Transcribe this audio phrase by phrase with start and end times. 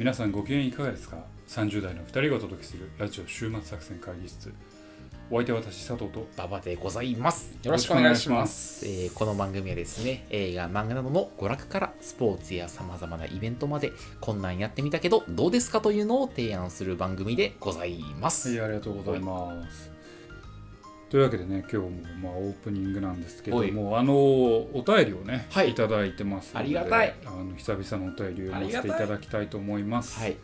[0.00, 4.50] 皆さんご機嫌いかがですか ?30 代の2人がお届けするラジオ週末作戦会議室
[5.30, 7.54] お相手は私佐藤と馬場でございます。
[7.62, 13.92] よろしくお願いしますえーこの番組はですね、映画、漫画などの娯楽からスポーツや様々なイベントまで、
[14.22, 18.48] こんなんやってみたけど、どうですかというのを提案する番組でございます。
[18.48, 19.99] はいありがとうございます
[21.10, 21.90] というわけでね今日も
[22.22, 23.72] まあオープニングなんですけどはい。
[23.72, 25.72] もあのお便りをね、はい。
[25.72, 27.14] い、ただいてますのでありがたい。
[27.26, 28.90] あの久々のお便りを読ませてい。
[28.92, 30.20] ただきたいと思います。
[30.20, 30.36] はい。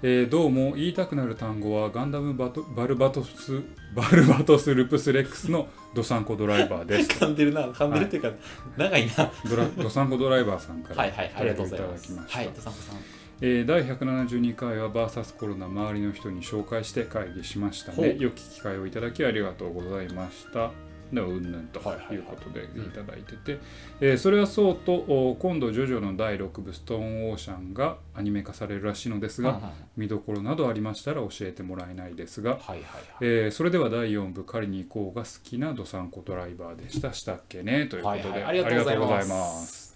[0.00, 7.10] えーどうも言いたくなる単語はガンダムバトバルバトスバルバトスルプスレックスのドサンコドライバーです。
[7.18, 8.30] 噛んでるな、噛んでるっていうか、
[8.76, 9.32] 長いな。
[9.50, 12.16] ドラドサンコドライバーさんからはいはい、ありがとうございたます。
[12.28, 13.17] はい、ドサンコさん。
[13.40, 18.16] えー第172回は VS コロナ周りの人に紹介して会議しましたね。
[18.18, 20.70] 良き機会をいただきありがとうございました。
[21.12, 23.58] ではうんぬんとはいうことでいただいてて、
[24.00, 32.82] えーそれはそうとお今度ジョジョの第6部ストーンオーシャンがアニメ化されるらしいのですが、見どころなどありましたら教えてもらえないですが、はいはい。
[33.20, 37.12] えーそれでは第4部「狩りに行こう」が好きなドサンコドライバーでした。
[37.12, 37.86] したっけね？
[37.86, 38.44] ということで、はいはい。
[38.44, 39.88] ありがとうございますありがとうございます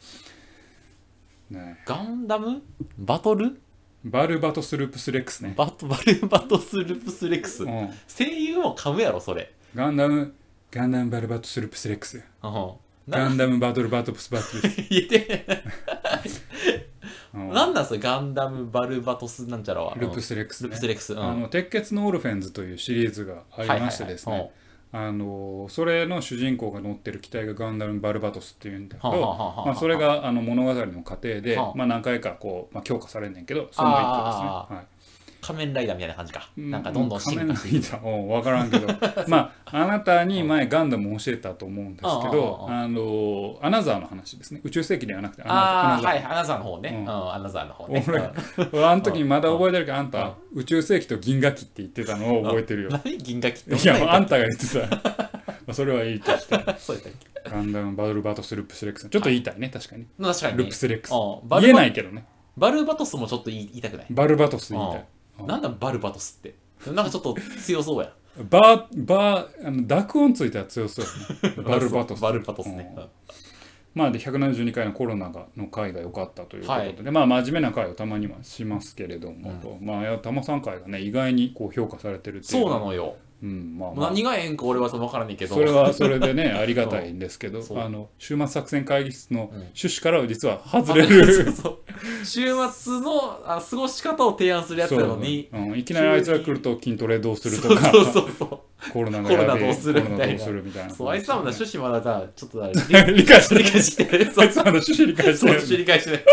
[1.50, 1.78] ね。
[1.86, 2.62] ガンダム？
[2.98, 3.60] バトル？
[4.04, 7.62] バルバトスループスレックスね、バトバルバトスルプスレックス。
[7.62, 7.68] う。
[7.68, 9.52] ん、声優も噛むやろ、それ。
[9.74, 10.34] ガンダム
[10.72, 12.16] ガンダムバルバトスループスレックス。
[12.42, 12.72] うん。
[13.08, 15.46] ガなンダムバトルバトプスバトル、 言って、
[17.34, 17.50] うん。
[17.50, 19.94] なんなんそれガンダムバルバトスなんちゃらは。
[19.96, 20.70] ループスレックス、ね。
[20.70, 21.12] ループスレックス。
[21.12, 21.22] うん。
[21.22, 24.50] あの鉄血のオルフェンズというシリーズがありましてですね、
[24.94, 29.10] あのそれの主人公が乗ってる機体がガンダムバルバトスっていうんだけど、
[29.66, 31.72] まあ、それがあの物語の過程で、はあ。
[31.74, 34.46] まあ、何回かこう、まあ、強化されんねんけどその一個ですね。
[34.46, 35.01] あはい
[35.42, 36.48] 仮面ライダーみたいな感じか。
[36.56, 37.84] うなんかどんどん進仮面ラ化していく。
[37.86, 38.86] イダーうん分からんけど。
[39.26, 44.60] まああなたに前ガンダムを教えたと思うんですけどああのアナザーの話ですね。
[44.62, 46.90] 宇宙世紀ではなくてアナザーはい、アナザーの方ね。
[46.90, 48.04] ううんん、アナザーの方ね。
[48.72, 50.04] 俺あの時まだ覚えてるけどあん。
[50.04, 52.90] うんた宇宙世紀と銀河紀って言ってたのを覚えてるよ。
[53.04, 54.96] 何銀河期っていやあんたが言ってた。
[55.66, 57.04] まあそれはいいとしてそうやっ
[57.50, 60.06] ガンダムバトルバトスループスレックスちょっと言いたいね確かに。
[60.22, 60.58] 確かにね。
[60.58, 61.12] ループスレックス
[61.60, 62.24] 言えないけどね。
[62.56, 64.06] バルバトスもちょっと言いたくない？
[64.10, 64.98] バルバトス言いたい。
[64.98, 65.04] うん
[65.46, 66.54] なんだバルバトスって。
[66.86, 68.12] なんかちょっと強そうや。
[68.50, 71.04] バーバーあの濁音ついたら強そう
[71.44, 71.62] やね。
[71.62, 72.22] バルバトス。
[72.22, 72.94] バルバトスね。
[72.96, 73.08] うん。
[73.94, 77.12] まあで172回のコロナがの回が良かったということで、はい。
[77.12, 79.78] まあ真面目な回をたまにはしますけれども、と。
[79.80, 82.62] まあタモさん回がね意外にこう評価されてるっていう。
[82.62, 83.16] そうなのよ。
[83.42, 85.54] うんまあまあ何がええんか俺は分からんねんけど。
[85.56, 87.80] それはそれでね ありがたいんですけどそう。
[87.80, 89.56] あの週末作戦会議室のうん。
[89.58, 91.78] 趣旨からは実は外れそうるそう。
[92.24, 95.48] 週末のあ過ごし方を提案するやつなのに。
[95.52, 95.62] そう。
[95.62, 95.78] うん。
[95.78, 97.90] いきなりあいつが来ると筋トレどうするとか。
[97.90, 100.16] そうそうそうコロナがやべえコロナどうするみたいな。
[100.16, 100.94] コロナどうするみたいな。
[100.94, 104.32] そう、あいつはまだ趣旨まださ、ちょっとだ理 理解して理解してる。
[104.32, 104.44] そう。
[104.44, 106.24] あいつまだ趣旨理解してそう、ない趣旨理解してない。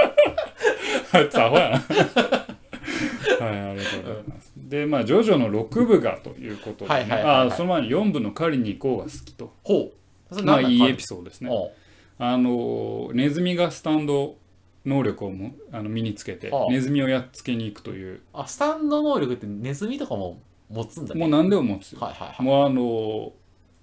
[1.11, 2.38] あいつアホやな。
[3.39, 4.53] はい、ありがとうございます。
[4.55, 9.53] で、まあ、ジョジョの6部がということで、あその前に4部の狩りに行こうが好きと。
[9.63, 9.91] ほ
[10.31, 10.43] う。
[10.43, 11.49] まあ、いいエピソードですね。
[12.17, 14.35] あの、ネズミがスタンド
[14.85, 21.19] 能力をもあの身につけてネズミをやっつけに行くという、あ、スタンド能力ってネズミとかも持つんだね。
[21.19, 21.99] もう何でも持つよ。
[22.01, 22.43] はいはいはい。
[22.43, 23.33] もうあの、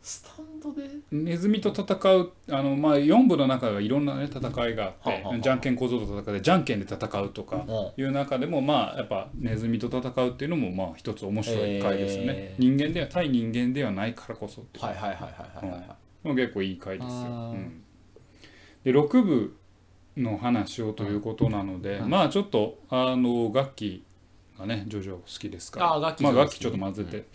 [0.07, 0.89] スタンドで？
[1.11, 1.83] ネズミと戦
[2.15, 5.39] うあの、まあ、4部の中がいろんな、ね、戦いがあって、はあはあはあ。
[5.41, 12.55] じゃんけん小僧と戦ってじゃんけんで戦うとか、うんいう中でもまあやっぱネズミと戦うっていうのもまあ一つ面白い回ですよね、え。
[12.57, 14.85] ー人間では対人間ではないからこそっていう。
[14.85, 16.29] はいはいはいはいはいはい。
[16.29, 17.83] のが結構いい回ですよ、うん。
[18.85, 19.57] で6部
[20.17, 24.05] の話をということなので、うんまあちょっとあの楽器
[24.59, 25.93] がねジョジョ好きですから。
[25.95, 27.27] あー楽器まあ、楽器ちょっと混ぜて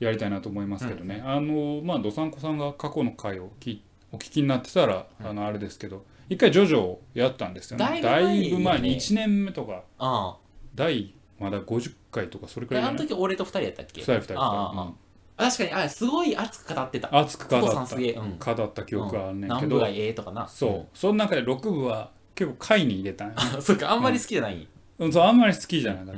[0.00, 8.00] やりたいなと思いますけどね、あのまあどさんこさんが過去の回を聞いお聞きになってたら、あのあれですけど一回ジョジョをやったんですよね。
[8.02, 8.96] だいぶ前にね。
[8.96, 9.82] 1年目とか。
[9.98, 10.36] あ
[10.74, 14.92] 第まだ50回とかそれくらいあの時俺と二人やったっけ？2人2人あああああ
[15.36, 17.08] 確かに、あ、すごい熱く語ってた。
[17.16, 17.96] 熱く語った。
[17.96, 18.38] うん。
[18.38, 20.46] 語った記憶があんねんけど、南部がええとかな。
[20.46, 20.96] そう。
[20.96, 23.62] その中で6部は結構回に入れたんよ うん。
[23.62, 24.68] そっか、あんまり好きじゃない。
[25.04, 26.14] うんそうあんまり好きじゃなかっ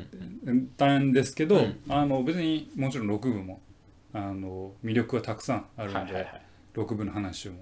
[0.76, 0.98] た。
[0.98, 1.12] ん。
[1.12, 1.80] ですけど、うん。
[1.88, 3.60] あの別にもちろん6部も
[4.12, 6.42] あの魅力がたくさんあるんで、はいはいはい。
[6.74, 7.52] 6部の話を。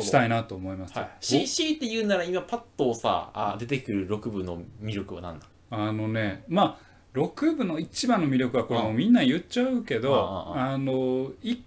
[0.00, 1.10] したいなと思います、はい。
[1.20, 10.10] C、C って言うなら今パッとさ、あ出てくる6部の魅力は何だあのねまあ6部の一番の魅力はこれうんもうみんな言っちゃうけど、
[10.54, 11.62] うんあの一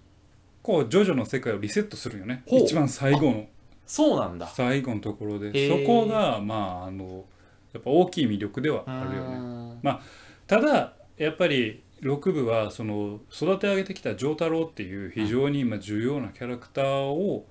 [0.62, 2.42] 個ジョジョの世界をリセットするよね。
[2.46, 3.46] 一番最後の。
[3.86, 4.46] そうなんだ。
[4.48, 5.68] 最後のところで。
[5.68, 7.24] そこがまああの
[7.72, 9.80] やっぱ大きい魅力ではあるよね。
[9.82, 9.98] ね。
[10.46, 17.46] ただやっぱり6部はその育て上げてきた丈太郎っていう非常にまあ重要なキャラクターを、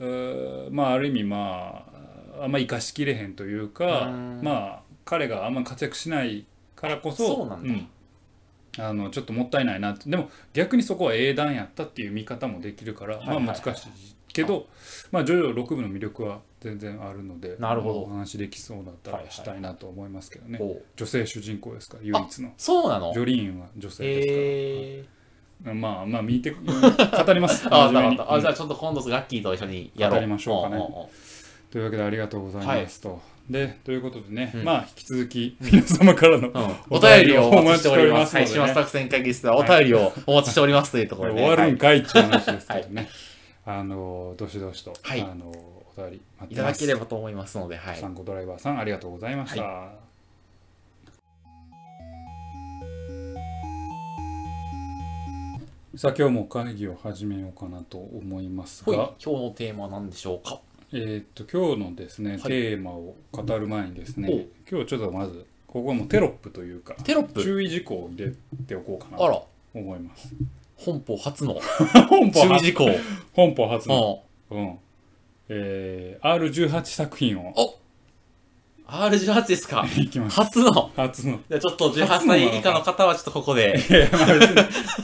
[0.00, 1.84] えーまあある意味ま
[2.38, 4.40] ああんま生かしきれへんというかうん。
[4.42, 6.46] まあ彼があんま活躍しない
[6.76, 7.84] からこそそうなんだ。
[8.80, 14.66] あのちょっともったいないなでも逆にそこは英断やったっていう見方もできるから、まあ難しいけど、
[15.12, 18.00] まあ、ジョジョ6部の魅力は全然あるのでなるほど。
[18.02, 21.96] お話できそうだったらしたいなと思いますけどね、おう女性主人公ですか？
[21.98, 22.52] ら唯一の。
[22.56, 23.12] そうなの？
[23.12, 26.58] ジョリーンは女性ですから、えー、まあまあ見て語
[27.32, 27.66] ります。
[27.70, 27.86] あ。
[27.86, 30.16] あ、じゃうんあちょっと今度ガッキーと一緒にやろう。
[30.16, 30.84] 語りましょうかね。
[31.70, 33.20] というわけでありがとうございますと、
[33.50, 34.64] でということでね、うん。
[34.64, 36.96] まあ引き続き皆様からの、うん。
[36.96, 38.34] お便りをお待ちしております。
[38.34, 38.74] はい、お待ちしておりますのでね。
[38.74, 43.08] 島作戦会議室ではお便りをお待ちしておりますというところで、終わるんはかいっていう話ですけどね、
[43.70, 45.20] あのどしどしと、はい。
[45.20, 47.98] あのお便り待い、ただければと思いますので、はい。
[47.98, 49.56] 参考ドライバーさんありがとうございました、
[55.96, 59.12] さあ今日も会議を始めようかなと思いますが。
[59.22, 60.62] 今日のテーマは何でしょうか？
[60.94, 62.40] えーっと今日のですね、はい。
[62.40, 64.22] テーマを語る前にですお。
[64.22, 67.42] ね今日ちょっとまずここはもうテロップというかテロップ。
[67.42, 68.32] 注意事項を入れ
[68.66, 70.32] ておこうかなと、思います
[70.78, 71.54] 本邦初の
[72.08, 72.88] 本邦初注意事項。
[73.32, 74.58] 本邦初の、うん。
[74.58, 74.78] うん
[75.50, 77.78] えー、R18 作品をお
[78.88, 79.86] R18 ですか？
[79.98, 80.90] いきます初の？
[80.96, 84.18] 初のじゃあちょっと18歳以下の方はちょっとここで、いやま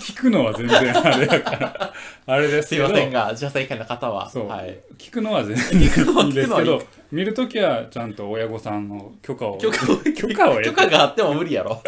[0.00, 1.92] 聞くのは全然あれやから
[2.26, 4.80] あれですすいませんが、18歳以下の方は、そうはい。
[4.96, 6.82] 聞くのは全然いいですけど
[7.12, 11.82] 見るときはちゃんと親御さんの許可を許可を、許可を許可があっても無理やろ。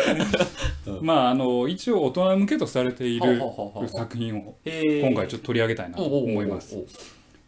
[1.00, 3.40] まああの一応大人向けとされている
[3.88, 6.76] 作品を今今回ちょっと取り上げたいなと思います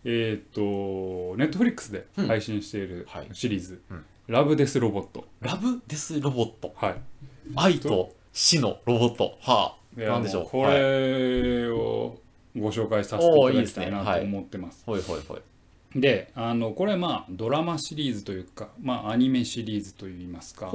[0.05, 0.61] えっ、と
[1.37, 6.95] ネットフリックスで配信しているはいシリーズうん「ラブデスロボットラブデスロボット。」はい
[7.57, 9.39] 愛と死のロボット。
[9.41, 10.01] はあ。
[10.01, 10.43] なんでしょう。
[10.45, 12.19] もこはいれを
[12.55, 14.83] ご紹介させていただきたいなと思ってます。
[14.85, 15.41] ほいほいほい。
[15.99, 20.71] であのこれまあドラマシリーズというか、まあ、アニメシリーズといいますか。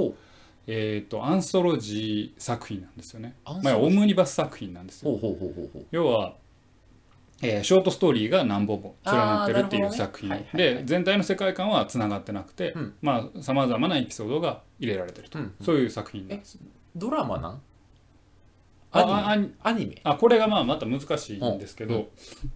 [0.66, 3.36] えー、とアンソロジー作品なんですよね。
[3.62, 5.12] まあ、オムニバス作品なんですよ。
[5.12, 5.86] ほうほうほうほうほう。
[5.92, 6.36] 要は、
[7.44, 10.30] えーショートストーリーが何本も連なってるっていう作品。
[10.30, 12.94] はいはいはいで全体の世界観はつながってなくてうん。
[13.02, 16.58] まあさまざまなエピソードが入れられてると、うんそういう作品です。
[16.96, 17.62] ドラマなん？
[18.92, 19.54] あアニメ？
[19.64, 20.02] アニメ？
[20.04, 22.08] あこれがまあまた難しいんですけど、うん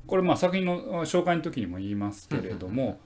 [0.06, 3.00] これまあ作品の紹介の時にも言いますけれども、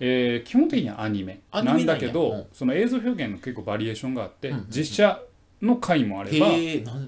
[0.00, 4.66] えー基本的にはアニメなんだけどその映像表現の結構バリエーションがあって、うんうんうん。
[4.70, 5.20] 実写
[5.62, 6.48] の回もあれば、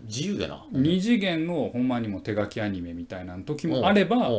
[0.06, 0.64] 自由やな。
[0.72, 4.30] 二次元のほんまにも手書きアニメみたいな時もあれば、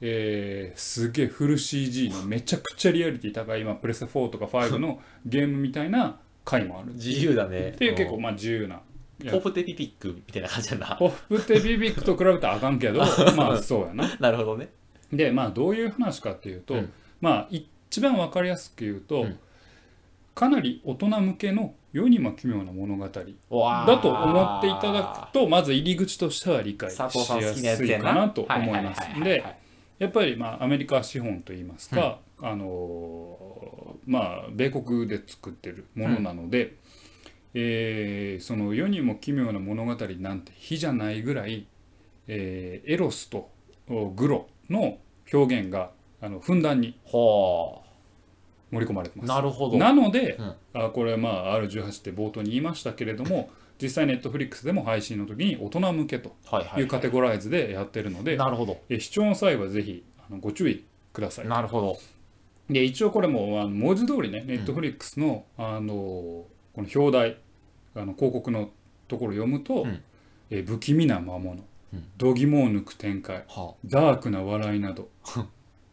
[0.00, 6.90] えーすげえフル CG のめちゃくちゃリアリティ高い今プレステ4とか5の ゲームみたいな回もある。
[6.90, 7.72] っ自由だね。
[7.78, 8.82] ていう結構まあ自由な。
[9.30, 10.96] ポップテピピックみたいな感じやな。
[10.96, 12.98] ポップテビビックと比べたらあかんけど
[13.36, 14.14] まあそうやな。
[14.20, 14.68] なるほどね。
[15.12, 16.92] でまあどういう話かっていうと、うん。
[17.20, 19.38] まあ一番わかりやすく言うと、うん
[20.34, 23.22] かなり大人向けの世にも奇妙な物語だと
[24.10, 29.00] 思っていただくとまず入り口としては理解しやすいかなと思います。
[29.22, 29.44] で
[29.98, 36.74] やっぱりまあアメリカ資本といいますか、あのーまあ米国で作ってるものなので、
[37.54, 41.66] えーその世にも奇妙な物語なんて比じゃないぐらい、
[42.26, 43.50] えーエロスと
[43.88, 44.98] おグロの
[45.32, 47.83] 表現があのふんだんには
[48.70, 49.32] 盛り込まれてます。
[49.32, 49.78] あなるほど。
[49.78, 50.54] なので、うん。
[50.86, 58.80] あこれまあ R18 って冒頭に言いましたけれども実際ネットフリックスでも配信の時に大人向けとはいうカテゴライズでやってるので、なるほど。
[58.88, 61.48] え視聴の際はぜひあのご注意ください。
[61.48, 61.98] なるほど。
[62.70, 66.46] で一応これもあの文字通りねネットフリックスの,、あのこ
[66.78, 67.36] の表題
[67.94, 68.70] あの広告の
[69.06, 70.02] ところを読むと、うん。
[70.50, 72.04] え不気味な魔物、うん。
[72.16, 75.08] 度肝を抜く展開はダークな笑いなど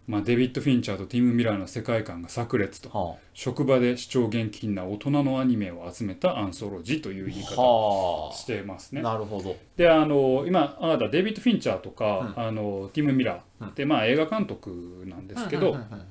[0.07, 2.89] まあデビッド・フィンチャーとティム・ミラーの世界観が炸裂と。
[2.93, 3.03] あ。
[3.03, 9.01] は職場で視聴厳禁な大人のアニメを集めたアンソロジーという言いあ方をはしてますあね。
[9.01, 9.55] なるほど。
[9.77, 16.05] であの今あなたデビッド・フィンチャーとか、うあのティム・ミラーって、まあ、映画監督なんですけど、うんうんうんうん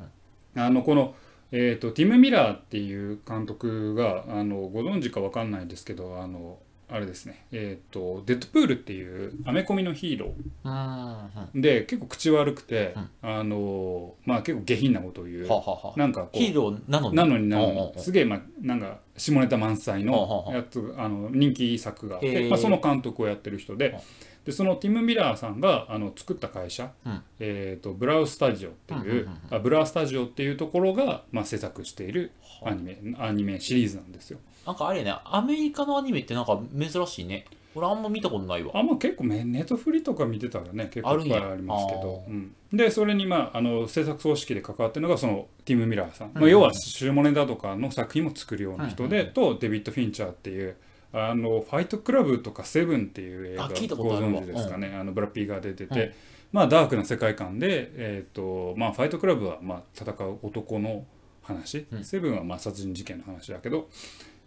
[0.57, 1.15] あのこの、
[1.53, 6.59] えー、とティム・ミラーっていう監督があのご存知かわかんないですけどあの
[6.93, 11.61] あれですね、えー、とデッドプールっていうアメコミのヒーロー。
[11.61, 13.09] で結構口悪くて、うん。
[13.23, 15.47] あのまあ、結構下品なことを言う。
[15.49, 15.99] あはあはあ。
[15.99, 17.17] なんかこうヒーローなのに？
[17.17, 24.03] なのになのすげえ、まあ、なんか下ネタ満載のやつあの人気作があって、まあ、その監督をやってる人ではあ。
[24.45, 27.23] でそのティム・ミラーさんがあの作った会社、うん。
[27.39, 32.33] えー、とブラウスタジオっていう,、あブラウスタジオっていうところが、まあ、制作している
[32.65, 34.39] アニメアニメシリーズなんですよ。
[34.67, 37.47] なんかあれやねアメリカのアニメってなんか珍しいね。
[37.75, 38.73] 俺あんま見たことないわ。
[38.75, 42.25] あまあ、結構めネットフリとか見てたらね結構いっぱいありますけど。
[42.27, 42.53] や、うん。
[42.73, 49.33] でそれに、まあ、あの制作組織で関わってるのがそのティム・ミラーさん、まあ、うん要は下ネタとかの作品も作るような人で、うんうん。
[49.33, 50.77] とデビッド・フィンチャーっていう
[51.13, 56.13] あのファイトクラブとかセブンっていう映画ご存知ですかね、あのブラッピーが出てて、うん。
[56.53, 61.05] まあダークな世界観で、えーとまあ、ファイトクラブはまあ戦う男の
[61.43, 62.05] 話、うん。
[62.05, 63.89] セブンはまあ殺人事件の話だけど、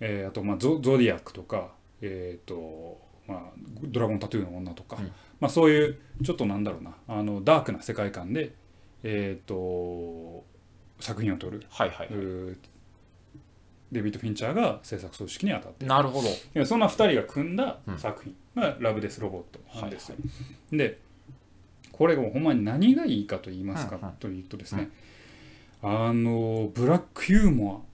[0.05, 1.69] えーあとまあゾゾディアックとか、
[2.01, 3.39] えーとまあ、
[3.83, 5.05] ドラゴンタトゥーの女とか、うん。
[5.39, 8.53] まあ、そういうちょっとなんだろうなあのダークな世界観で、
[9.03, 10.43] えー、と
[10.99, 11.63] 作品を撮る。
[11.69, 12.57] はいはいはうー
[13.93, 16.65] デビッド・フィンチャーが制作組織に当たっていなるほど。
[16.65, 18.35] そんな2人が組んだ作品。
[18.55, 20.17] が「ラブデス・ロボット」なんですよ。
[20.71, 20.99] で
[21.91, 24.15] これがほんまに何がいいかと言いますか、うんうん。
[24.15, 24.89] というとですね、
[25.83, 27.92] あのブラックユーモア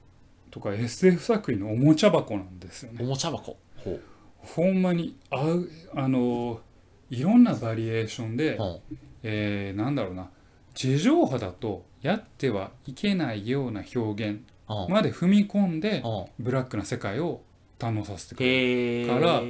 [0.51, 2.99] とか SF 作品のおもちゃ箱なんですよね。
[3.01, 3.57] おもちゃ箱。
[3.77, 4.01] ほう。
[4.37, 6.61] ほんまにあうあの
[7.09, 8.81] いろんなバリエーションで、ほ
[9.23, 10.29] えーなんだろうな
[10.73, 14.41] 地上波だとやってはいけないような表現
[14.87, 17.41] まで踏み込んでほブラックな世界を
[17.77, 19.41] 堪能させてくれるへえから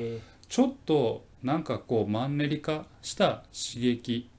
[0.47, 4.29] ちょっとなんかこうマンネリ化した刺激。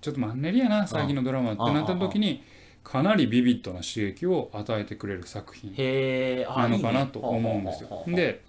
[0.00, 2.42] ちょっとマンネリやな最近のドラマってなった時に
[2.84, 5.74] かなりビビッドな刺激を与えてくれる作品
[6.44, 8.04] なのかなと思うんですよ。
[8.06, 8.42] で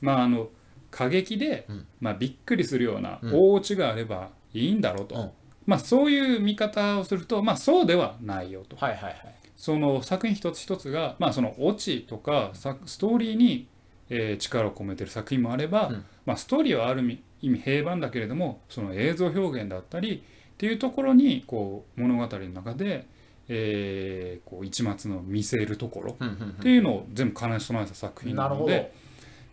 [0.00, 0.48] まああの
[0.90, 1.86] 過激で、うん。
[2.00, 3.32] まあ、びっくりするようなうん。
[3.32, 5.30] 大オチがあればいいんだろうと、うん。
[5.66, 8.76] まあ、そういう見方をすると、まあ、そうではないよと。
[8.76, 9.16] はいはいはい。
[9.56, 13.68] その作品一つ一つが、まあ、そのオチとかさストーリーに、
[14.08, 16.04] えー力を込めてる作品もあれば、うん。
[16.24, 17.02] まあ、ストーリーはある
[17.42, 23.06] 意味平凡だけれどもその映像表現だったりっていうところにこう物語の中で、
[23.48, 28.92] えーこう一末の見せるところっていうのを全部兼ね備えた作品なので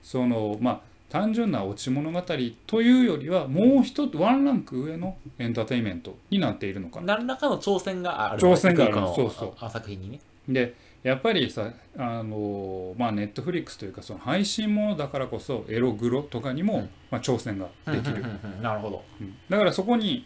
[0.03, 2.21] そのまあ単純なオチ物語
[2.67, 7.15] というよりはもう一つワンランク上のエンターテインメントになっているのかな。
[7.15, 8.41] 何らかの挑戦がある。
[8.41, 9.53] 挑戦があるそうそう。
[9.59, 10.19] あ作品にね。
[10.49, 16.89] でやっぱりさあのまあネットフリックスというかその配信ものだからこそエログロとかにも、うん。
[17.11, 18.25] まあ、挑戦ができる、
[18.61, 19.03] なるほど。
[19.21, 19.35] うん。
[19.47, 20.25] だからそこに、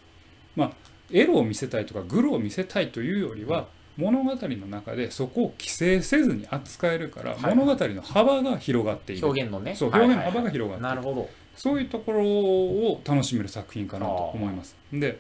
[0.56, 0.72] まあ、
[1.12, 9.28] エロを見せたいとかグロを見せたいというよりは、物語の中でそこを規制せずに扱えるから、はい物語の幅が広がっている。
[9.28, 9.76] 表現のね。
[9.76, 11.30] そうはい表現の幅が広がっている、なるほど。
[11.56, 14.76] そういうところを楽しめる作品かなと思います。
[14.94, 15.20] で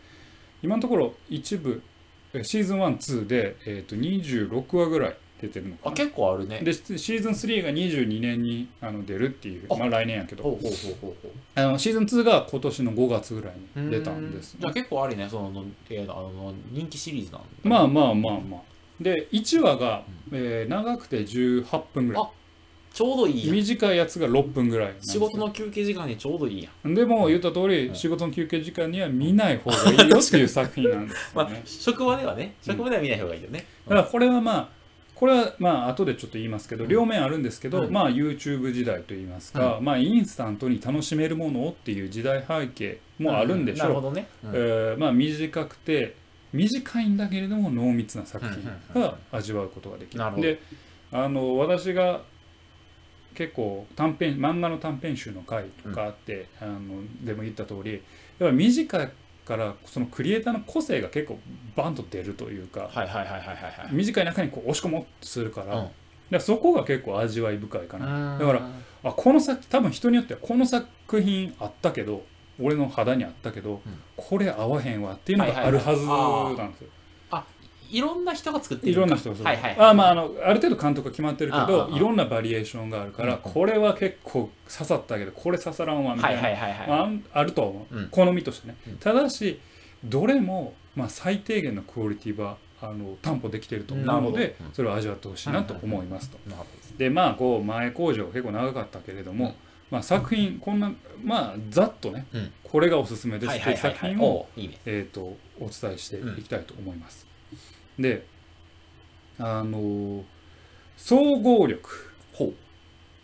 [0.62, 1.82] 今のところ一部
[2.34, 5.96] えシーズン12で、えー、と26話ぐらい出てるのかあな。
[5.96, 6.60] 結構あるね。
[6.62, 10.44] でシーズン3が22年にあの出るっていうあまあ来年やけど。
[10.44, 11.32] ほうほうほうほうほう。
[11.56, 14.56] あのシーズン2が今年の5月ぐらいに出たんです。
[14.56, 18.62] うーじゃあ結構ありねその、えーあの人気シリーズなんだまあまあまあまあ
[19.00, 22.24] で1話が、えー長くて18分ぐらい。
[22.24, 22.30] あ
[22.92, 23.54] ちょうどいいや。
[23.54, 25.26] ん短いやつが6分ぐらいなんですよ。
[25.26, 26.96] 仕事の休憩時間にちょうどいいやん。
[26.96, 27.96] でも言った通り、うん。
[27.96, 32.56] 仕事の休憩時間には見ない方がいいよっていう作品なんです まあ職場ではね。
[32.64, 34.70] 職場では見ない方がいいよね、だからこれはまあ
[35.20, 37.92] これはまあ後でちょっと言いますけど、両面あるんですけど、うん。
[37.92, 44.52] まあ YouTube 時代といいますか、まあインスタントに楽しめるものをっていう時代背景もあるんでしょう、なるほどね、うん。
[44.54, 46.16] えーまあ短くて
[46.54, 50.42] 短いんだけれども濃密な作品が味わうことができる。
[50.42, 50.62] で
[51.12, 52.22] あの私が
[53.36, 58.02] 結構短編漫画の短編集の回とかあって、あのでも言った通りやっ
[58.40, 59.12] ぱり短い
[59.50, 61.40] からそのクリエイターの個性が結構
[61.76, 65.92] バンと出るというか、はいはいはいはいはいはい短い中にこう押し込もうとするから,、うんだか
[66.30, 68.38] らそこが結構味わい深いかな。
[68.38, 68.70] だだから
[69.04, 70.88] あこの作多分人によってはこの作
[71.20, 72.24] 品あったけど
[72.62, 76.06] 俺の肌にあったけど、うんこれ合わへんわっていうのがあるはず
[76.62, 76.88] なんですよ。
[76.88, 76.92] い
[77.98, 78.92] ろんな人が作ってる。
[78.92, 79.38] いろんな人が
[79.90, 88.08] あまああのある程度監督が決まってるけどいろんなバリエーションがあるから、うんこれは結構刺さったけどこれ刺さらんわみたはいいな、はいはいはい、まあるとは思う、うん。
[88.10, 88.98] 好みとしてね、うん。
[88.98, 89.60] ただし
[90.04, 93.94] どれも、まあ、最低限のクオリティはあの担保できてると。
[93.94, 96.38] 思うのでそれを味わってほしいなと思いますと。
[96.98, 99.54] でまあこう前工場が結構長かったけれども、うん。
[99.90, 100.92] まあ、作品こんな
[101.24, 102.52] まあざっとね、うん。
[102.64, 107.28] これがおすすめどですっていう作品を、お伝えしていきたいと思います。
[108.00, 108.26] で
[109.38, 110.24] あの
[110.98, 112.54] 総合力、ほ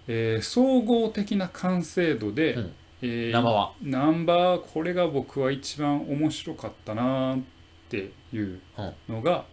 [0.08, 2.74] えー総合的な完成度で、うん。
[3.01, 7.39] えーうナンバーワナンバーこれが僕は一番面白かったなっ
[7.89, 8.62] ていう
[9.10, 9.46] のが、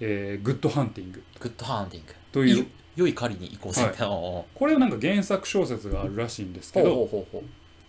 [0.00, 1.22] えーグッドハンティング。
[1.38, 2.14] グッドハンティング。
[2.32, 2.58] という。
[2.58, 2.64] よ
[2.96, 3.94] 良い狩りに行こうぜはい。
[3.96, 7.08] これはなんか原作小説があるらしいんですけど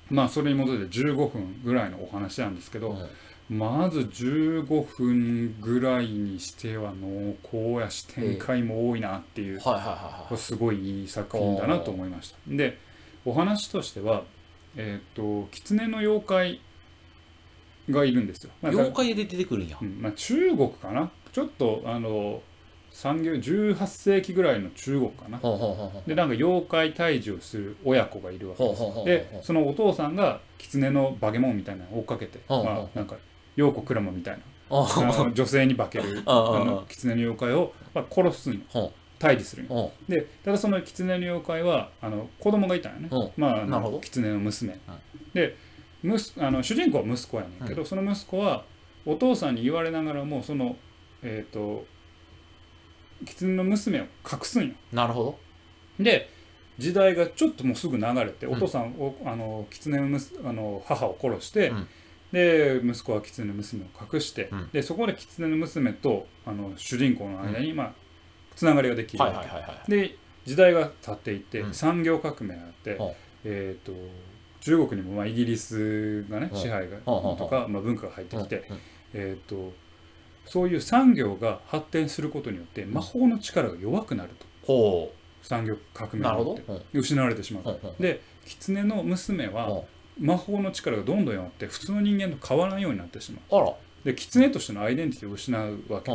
[0.09, 3.09] まあそれに基づいて15分ぐらいのお話なんですけど、ううん
[3.51, 9.59] まず15分ぐらいにしては濃厚やし展開も多いなっていう、
[10.37, 12.37] すごいいい作品だなと思いました。
[12.47, 12.77] で
[13.25, 14.23] お話としては
[14.77, 16.61] えっ、と狐の妖怪
[17.89, 18.51] がいるんですよ。
[18.61, 19.77] まあはい妖怪で出てくるんや。
[19.81, 21.11] うんまあ、中国かな？
[21.33, 22.41] ちょっとあの
[22.89, 25.39] 産業18世紀ぐらいの中国かな？
[26.07, 28.81] でなんか妖怪退治をする親子がいるわけです。
[29.03, 33.17] でそのお父さんが狐の化け物みたいなのを追っかけてまあなんか
[33.61, 34.41] 陽子クラマみたいな。
[34.71, 43.09] ああの女性に化けるあの狐の妖怪を、まあ、殺すんよほ退治するんよでただその狐の妖怪はあの子供がいたんよね。
[43.11, 43.15] う。
[43.15, 43.97] んまああなるほど。
[43.97, 44.79] の狐の娘。
[45.33, 45.57] で
[46.01, 48.63] むすあの主人公は息子やねんけど、その息子は
[49.05, 50.77] お父さんに言われながらもその
[51.21, 51.85] えっ、と
[53.25, 54.73] 狐の娘を隠すんよ。
[54.93, 55.23] うなるほ
[55.99, 56.03] ど。
[56.03, 56.29] で
[56.79, 61.87] 時代がちょっともうすぐ流れて、うんお父さんをあの狐のむすあの母を殺して、うん
[62.31, 64.69] で息子は狐の娘を隠して、うん。
[64.71, 67.93] でそこで狐の娘とあの主人公の間に、まあ
[68.55, 69.23] つながりができる。
[69.23, 69.91] わけ、はいはいはいはい。
[69.91, 71.73] で時代が経っていって、うん。
[71.73, 73.93] 産業革命があって、ほえー、と
[74.61, 76.55] 中国にもまあイギリスがねう。
[76.55, 77.03] ん支配がうん
[77.37, 78.77] とか、まあ、文化が入ってきて、うん。
[79.13, 79.73] えー、と
[80.45, 84.45] そういう産業が発展することによって魔法の力が弱くなると。
[84.65, 86.73] ほ産業革命によってど。
[86.93, 86.99] うん。
[86.99, 89.87] 失われてしまうで狐の娘はほ
[90.21, 93.55] 魔法の力がどんどん弱って普通の人間と変わらんようになってしまう。
[93.59, 93.73] うあら。
[94.05, 96.11] で狐としてのアイデンティティを失うわけ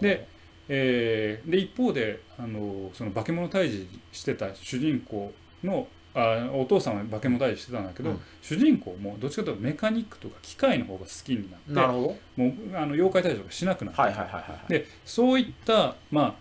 [0.00, 0.26] で
[0.68, 8.20] えーで一方であのその化け物退治してた主人公のあお父さんは化け物退治してたんだけど、うん。
[8.42, 12.42] 主人公もどっちかというとメカニックとか機械の方が好きになってなるほど。
[12.44, 14.72] もうあの妖怪退治とかしなくなって、はいはいはいはい。
[14.72, 16.36] でそういったま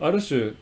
[0.00, 0.52] あある種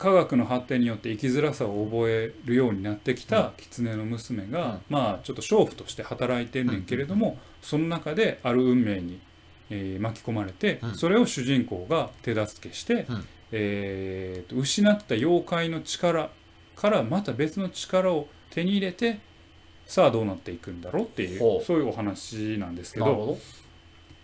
[0.00, 4.80] 科学の発展によって生きづらさを覚えるようになってきた狐の娘が、うん。
[4.88, 9.20] まあちょっと娼婦として働いてんねんけれども、その中である運命に、
[9.68, 10.94] えー巻き込まれて、うん。
[10.94, 13.24] それを主人公が手助けして、うん。
[13.52, 16.30] えーと失った妖怪の力
[16.76, 19.18] からまた別の力を手に入れて
[19.86, 21.64] さあどうなっていくんだろうっていほうう。
[21.64, 23.04] そういうお話なんですけど。
[23.04, 23.38] なるほど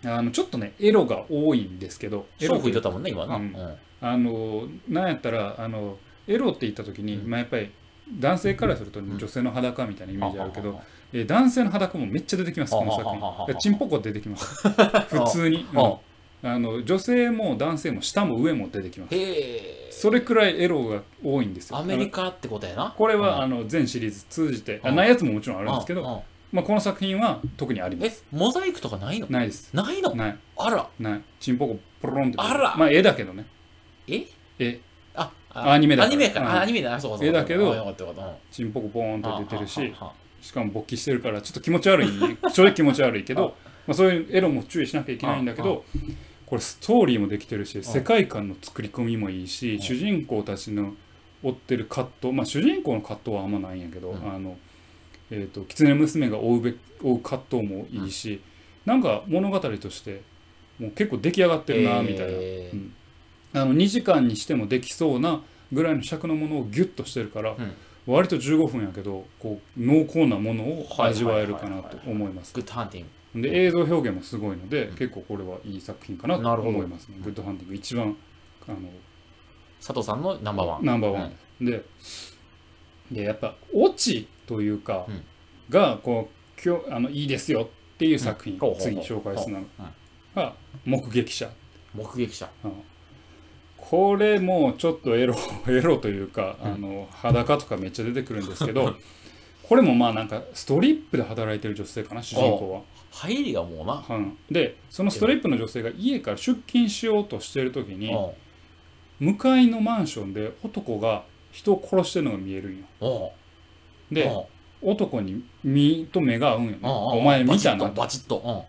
[0.05, 3.47] あのちょっとねエロが多いんですけどエロ勝負言ってたもんね今なううん。
[3.47, 3.75] ん。
[3.99, 7.29] あのなんやったらあのエロって言った時に、うん。
[7.29, 7.71] まあ、やっぱり
[8.19, 9.17] 男性からするとん。
[9.17, 10.81] 女性の裸みたいなイメージあるけど、は
[11.13, 13.59] えー男性の裸もめっちゃ出てきますこの作品。
[13.59, 15.79] チンポコ出てきます普通に、うん。
[15.79, 15.99] は
[16.43, 19.15] あの女性も男性も下も上も出てきます
[19.89, 21.53] それくらいエロが多いん。
[21.55, 23.41] ですよアメリカってことやなこれは、うん。
[23.41, 24.95] あの全シリーズ通じて、あうん。
[24.95, 25.57] ないやつももちろん。
[25.59, 25.73] あるん。
[25.75, 28.23] ですけど、まあ、この作品は特にありまえす。
[28.31, 29.27] モザイクとかないの？
[29.29, 29.73] ないです。
[29.73, 30.15] ないの？
[30.15, 30.37] ない。
[30.57, 30.89] あら。
[30.99, 31.21] ない。
[31.39, 32.37] チンポコポロンって。
[32.37, 32.75] あら。
[32.77, 33.45] まあ絵だけどね。
[34.07, 34.25] え？
[34.59, 34.79] 絵
[35.15, 36.13] あアニメだから。
[36.13, 36.39] アニメか。
[36.39, 36.47] うん。
[36.47, 36.91] あアニメだ。
[36.91, 37.37] なそうかそうか。
[37.37, 42.07] 絵だけどあよかったよチンポコボーンと出てるしはあはあはしかも勃起してるからちょっと気持ち悪い。
[42.53, 43.55] 正直気持ち悪いけど
[43.87, 45.85] まあ、そういうエロも注意しなきゃいけないんだけど
[46.45, 50.93] これストーリーもできてるし世界観の作り込みもいいしん主人公たちの
[51.41, 54.35] 追ってる葛藤まあ主人公の葛藤はあんまないんやけど、うん。
[54.35, 54.57] あの
[55.29, 58.41] えー、と狐娘が追うべ追う葛藤もいいし、
[58.85, 60.21] なんか物語として
[60.79, 62.93] もう結構出来上がってるなみたいな、えーうん。
[63.53, 67.73] あの2時間にしてもできそうなぐらいの尺のものをギュッとしてるから、うん。
[68.05, 72.53] 割と15分やけどこう濃厚なものを味わえるかなと思います。
[72.53, 73.41] グッドハンティング。
[73.41, 74.95] で映像表現もすごいので、うん。
[74.95, 77.17] 結構これはいい作品かなと思いますね。
[77.21, 78.15] グッドハンティング一番
[78.67, 78.77] あの
[79.79, 80.85] 佐藤さんのナンバーワン。
[80.85, 81.35] ナンバーワン、
[81.65, 81.83] で
[83.11, 85.23] でやっぱオチというか、うん。
[85.69, 88.75] がこう今日あのいいですよっていう作品、うん。
[88.79, 89.61] 次に紹介するのう。
[89.61, 89.65] ん。
[90.35, 90.55] が
[90.85, 91.49] 「目撃者。
[91.93, 92.71] 目撃者」うん。
[93.77, 95.35] これもちょっとエロ
[95.67, 96.71] エロというか、うん。
[96.73, 98.95] あの裸とかめっちゃ出てくるんですけど
[99.61, 102.81] これもまあなんかストリップで働いてる女性かな主人公は。
[103.11, 104.05] 入りがもうな。
[104.09, 104.37] うん。
[104.49, 108.31] でそのストリップの女性が家から出勤しようとしてる時にうん。
[109.19, 113.31] 向かいのマンションで男が人を殺してるのが見えるんよ。
[114.11, 114.41] うんでうん。
[114.79, 116.77] 男に身と目が合うんよね。
[116.83, 117.89] お前見たな。
[117.89, 118.65] バチッと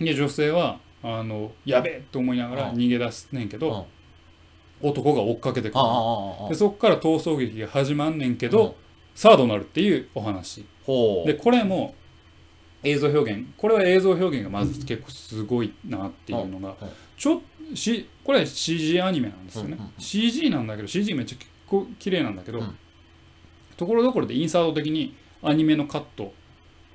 [0.00, 2.76] で女性はあのやべえと思いながらうん。
[2.76, 3.86] 逃げ出すねんけど
[4.82, 5.80] 男が追っかけてくる。
[6.48, 8.52] でそこから逃走劇が始まんねんけうん。
[8.52, 8.76] ど
[9.14, 10.64] さあどうなるっていうお話。
[11.24, 11.94] でこれも
[12.82, 13.46] 映像表現。
[13.56, 16.88] これは映像表現がまず結構すごいなっていうのがうん。
[17.16, 17.40] ちょ
[17.74, 19.78] しこれは CG アニメなんですよね。
[19.98, 22.76] CG なんだけど CG めっちゃ結構綺麗なんだけどうん
[23.76, 26.32] ところどころでインサート的にアニメのカット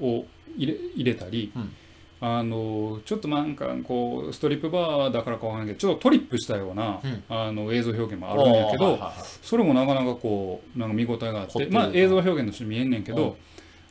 [0.02, 0.26] を
[0.58, 1.74] 入れ入れたり、うん。
[2.22, 7.24] あのちょっとなんかこうストリップバーだからかわからないけどちょっとトリップしたような、うん。
[7.30, 9.14] あの映像表現もあるんやけど、はいはいはい。
[9.42, 13.38] それもなかなかこうなんか見応えがあってまあ映像表現として見えんねんけど、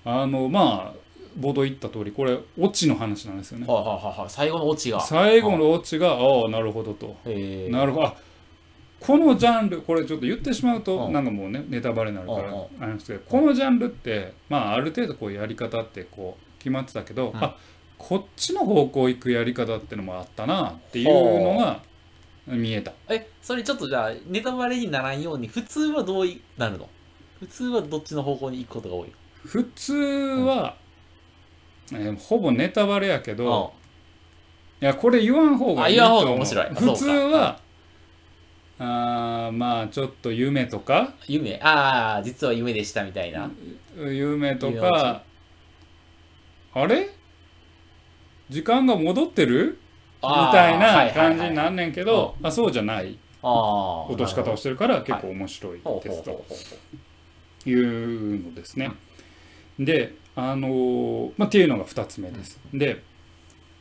[0.04, 1.08] あのまあ
[1.40, 3.66] 冒頭言った通りこれオチの話なんですよね。
[4.28, 5.00] 最後のオチが。
[5.00, 7.16] 最後のオチがああなるほどと。
[7.24, 8.06] なるほど。
[8.08, 8.16] あ
[9.00, 11.12] このジャンルこれちょっと言ってしまうとうん。
[11.12, 17.44] なんかもうねネタバレになるからあれなんですけどこのジャンルってまあある程度こうやり方ってこう決まってたけど、うん。
[17.44, 17.56] あ
[17.96, 21.06] こっちの方向行くやり方ってのもあったなっていう
[21.42, 21.82] のが、
[22.46, 22.92] 見えた。
[23.08, 26.88] えそれちょっとじゃあネタバレにならんように普通はどういなるの？
[27.40, 29.12] 普通はどっちの方向に行くことが多い
[29.44, 30.76] 普通は、
[31.92, 33.72] えーほぼネタバレやけどの
[34.80, 36.18] いやこれ言わん方がいいと思う。
[36.18, 36.66] あ言わん方が面白い。
[36.66, 37.60] あ普通は
[38.80, 41.14] あーまあちょっと夢とか？
[41.26, 41.58] 夢？
[41.62, 43.50] ああ実は夢でしたみたいな。
[43.96, 45.22] 夢とか？
[46.74, 47.10] あれ？
[48.48, 49.80] 時間が戻ってる？
[50.22, 51.12] みたいなはいはいはい。
[51.14, 53.18] 感じになんねんけど、あそうじゃない。
[53.42, 56.56] 落とし方をしてるから結構面白いですとほうほ
[57.66, 58.90] ういうのですね。
[59.78, 62.58] で、あのーまあ、っていうのが2つ目です。
[62.74, 63.04] で、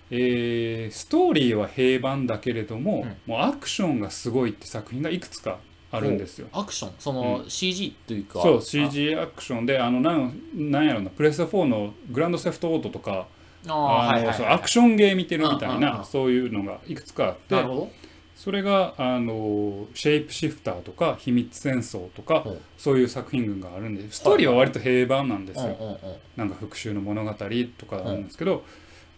[0.09, 5.59] えーストーリーは平凡だけれども、もうアクションがすごいって作品がいくつか
[5.91, 6.47] あるんですよ。
[6.51, 13.27] アクションその CG というか、そう CG アクションであのなんなんやろなプレステ4のグランドセフトオートとか
[13.67, 15.97] アクションゲー見てるみたいうんうんうん。
[15.97, 17.91] なそういうのがいくつかあってなるほど。
[18.35, 22.45] それがあのシェイプシフターとか秘密戦争とか
[22.77, 25.75] そういう作品群があるんでストーリーは割と平凡なんですよ。
[25.79, 25.95] うんうんう。
[25.95, 25.99] ん
[26.35, 28.63] なんか復讐の物語とかなんですけど、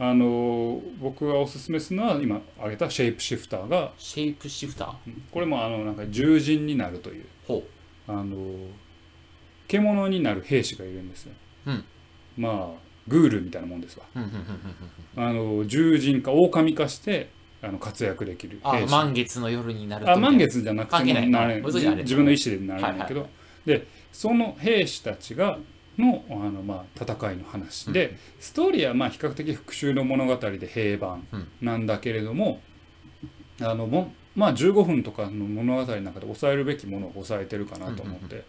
[0.02, 4.92] あの僕がおすすめするのは今挙げたシェイプシフターがシェイプシフター。
[5.30, 7.64] これもあのなんか獣人になるというほ
[8.08, 8.38] あの
[9.68, 11.34] 獣になる兵士がいるんですよ。
[11.66, 11.84] うん。
[12.38, 14.06] まあグールみたいなもんですわ。
[14.16, 17.30] あの獣人か狼かして
[17.62, 18.80] あの活躍できるあ。
[18.90, 23.28] 満月の夜になるとあ満月じゃなくてもなれ自分の意思でなれるんだけど、は
[23.66, 25.60] でその兵士たちが
[26.00, 31.20] のあの、まあ、戦いの話で、ストーリーはまあ比較的復讐の物語で平凡
[31.62, 32.62] なんだけれども、
[33.62, 38.46] あのもまあ15分とかの物語の中で抑えるべきものを抑えてるかなと思って、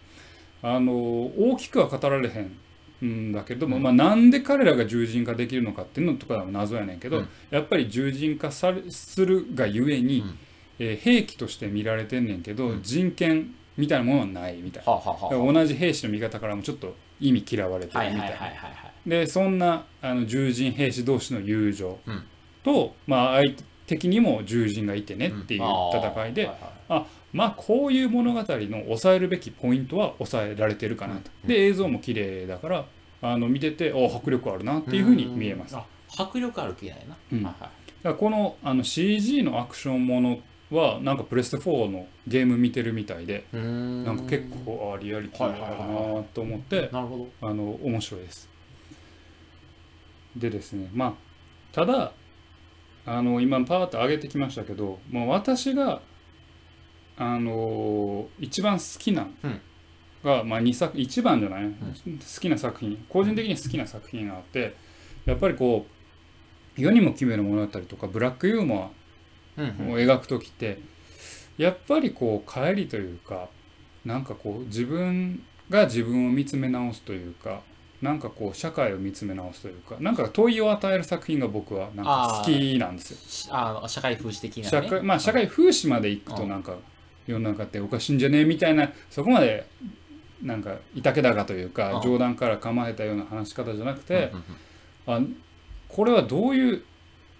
[0.63, 2.57] あの大きくは語られへん
[3.05, 7.29] んだけれども、まあ、なんで彼らが獣人化できるのかっていうのとかは謎やねんけど、うん。
[7.49, 10.37] やっぱり獣人化されするがゆえに、うん。
[10.79, 12.81] えー兵器として見られてんねんけど、うん。
[12.81, 14.91] 人権みたいなものはないみたいな。
[14.91, 18.21] はあはあは同じ兵士の味方からもちょっと意味嫌われてるみたいな。
[18.23, 18.69] はいはいはいは
[19.05, 19.09] い。
[19.09, 22.23] でそんなあの獣人兵士同士の友情うん。
[22.63, 28.45] と、まあ、相手的にも獣人がいてねっていう戦いで、あーはまあこういう物語の
[28.85, 31.31] 抑えるべきポイントは抑えられてるかなと。
[31.43, 31.47] うん。
[31.47, 32.85] で映像も綺麗だから
[33.21, 35.75] あの見ててお迫力あるなっていうふうに見えます。
[36.17, 36.95] 迫力ある気いな、
[37.31, 37.43] うん。
[37.43, 37.69] はいはい。
[38.03, 40.39] らこのあの CG のアクションもの
[40.71, 43.59] はなんかプレステ4のゲーム見てるみたいでな
[44.13, 48.49] んか結構あリアリティあるなと思ってあの面白いです。
[50.35, 51.13] でですねまあ
[51.73, 52.13] ただ
[53.05, 56.01] あの今パーッと上げてきましたけどもう私が
[57.17, 59.61] あの一番好きなうん。
[60.23, 63.03] が、まあ、2作一番じゃない、好きな作品。
[63.09, 64.75] 個人的に好きな作品があって
[65.25, 65.87] やっぱりこ
[66.77, 68.91] う世にも奇妙な物語とかブラックユーモうんうんア
[69.57, 69.61] を
[69.99, 70.79] 描く時って
[71.57, 73.49] やっぱりこう帰りというか
[74.05, 77.61] なんかこう自分が自分を見つめ直すというか
[78.01, 83.17] なんかこう社会を見つめ直すというかなんか問いを与える作品が僕はなんか好きなんですよ。
[83.27, 86.49] しあの社会風刺的な、ね、社会まあ社会風刺までいくとうん。
[86.49, 86.77] なんか
[87.27, 88.39] 世の中っておかしいんじゃね？
[88.39, 89.67] えみたいなそこまで
[90.41, 92.01] なんかいたけだかというかうん。
[92.01, 94.31] 冗談から構えたような話し方じゃなくて
[95.05, 95.21] あ
[95.87, 96.83] これはどういう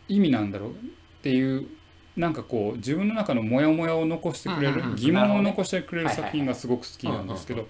[0.08, 0.74] 意味なんだろうっ
[1.24, 1.66] ていう
[2.18, 7.68] なんかこう自分の中のモヤモヤを残してくれる疑問を残してくれる作品がすごく好きなんですけど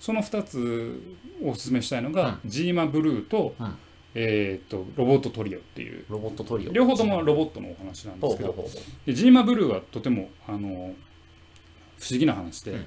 [0.00, 1.00] その2つ
[1.44, 3.74] おすすめしたいのが「ジーマブルー」とうん
[4.14, 6.04] 「えーとロボットトリオ」っていう。
[6.08, 6.72] ロボットトリオ。
[6.72, 8.54] 両方ともロボットのお話なんですけど
[9.06, 10.94] ジーマブルーはとてもあの
[11.98, 12.86] 不思議な話で、うん。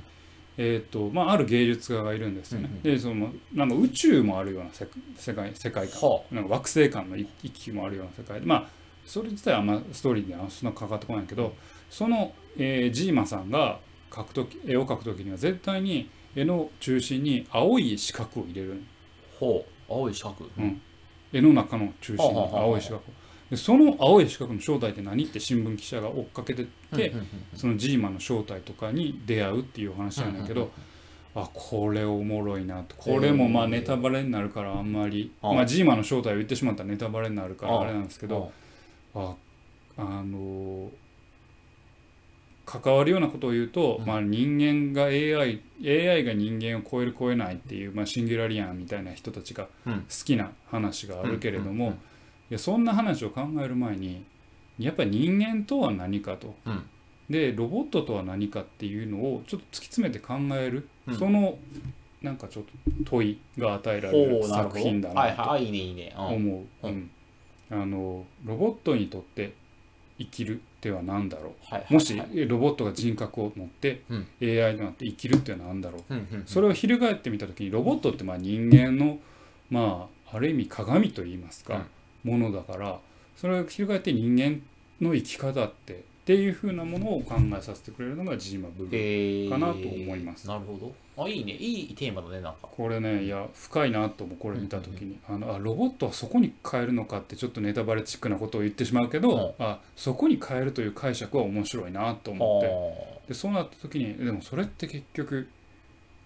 [0.57, 2.69] えーとまあ、ある芸術家がいるんですよね。
[2.81, 4.87] でそのなんか宇宙もあるような世
[5.17, 6.09] 世界世界観。
[6.09, 8.39] はなんか惑星間の一一気もあるような世界。
[8.39, 8.67] でまあ
[9.05, 11.53] それ自体はあんまストーリーにはそんなかかってこないけど
[11.89, 18.81] その、えージーマさんが描くとき絵を描くときには絶対に絵の中心に青い四角を入れる。
[19.39, 19.91] ほう。
[19.91, 20.35] 青い四角。
[20.57, 20.81] うん。
[21.31, 23.01] 絵の中の中心に青い四角。
[23.49, 26.65] でその青い四角の正体って何って新聞記者が追っかけてっ
[26.95, 27.13] て、
[27.55, 30.71] そのジーマの正体とかに出会うっていうお話なんだけど、
[31.35, 32.95] あこれおもろいなと。
[32.95, 38.51] これもまあネタバレになるからあんまり、あまあ、ジーマの正体を言ってしまったらネタバレになるからああれなんですけど
[39.15, 39.35] あ
[39.97, 40.91] あの
[42.65, 44.05] 関わるようなことを言うと、うん。
[44.05, 49.93] まあ、人間が AI, AI が人間を超える超えないっていう、まあ、シンギュラリアンみたいな人たちがうん。
[50.01, 51.97] 好きな話があるけれども、
[52.49, 54.23] いやそんな話を考える前に
[54.77, 56.55] やっぱり人間とは何かと。
[56.65, 56.83] うん。
[57.29, 61.17] でロボットとは何かっていうのをちょっと突き詰めて考える、うん。
[61.17, 61.57] その
[62.21, 62.71] なんかちょっと
[63.05, 66.15] 問いが与えられる作品だはいなとはいいいねいいね。
[66.17, 66.25] うん。
[66.25, 66.87] 思う、
[67.71, 69.53] あのロボットにとって
[70.17, 74.27] 生きるっては何だろはいはいうもしはいロボットが人格を持ってうん。
[74.41, 76.13] AI となって生きるっては何だろう。
[76.13, 76.45] うんうんうん。
[76.45, 79.17] それを翻ってみた時にロボットってまあ人間の
[79.69, 81.85] まあある意味鏡といいますか、
[82.23, 82.99] ものだから
[83.37, 84.61] それを翻って人間
[85.01, 89.49] の生き方ってっていうふうなものを考えさせてくれるのがジーマブルーえー。
[89.51, 90.47] かなと思います。
[90.47, 90.75] なるほ
[91.15, 91.23] ど。
[91.23, 91.53] あいいね。
[91.53, 92.57] いいテーマだねなんか。
[92.63, 102.61] これねいや深いなと思うこれ見た時に、あのあロボットはそこに変えるのかってちょっとネタバレチックなことを言ってしまうけど、あそこに変えるという解釈は面白いなと思っ
[103.27, 103.27] て。
[103.27, 105.47] でそうなった時にでもそれって結局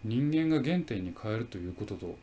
[0.05, 2.15] 人間が原点に変えるということと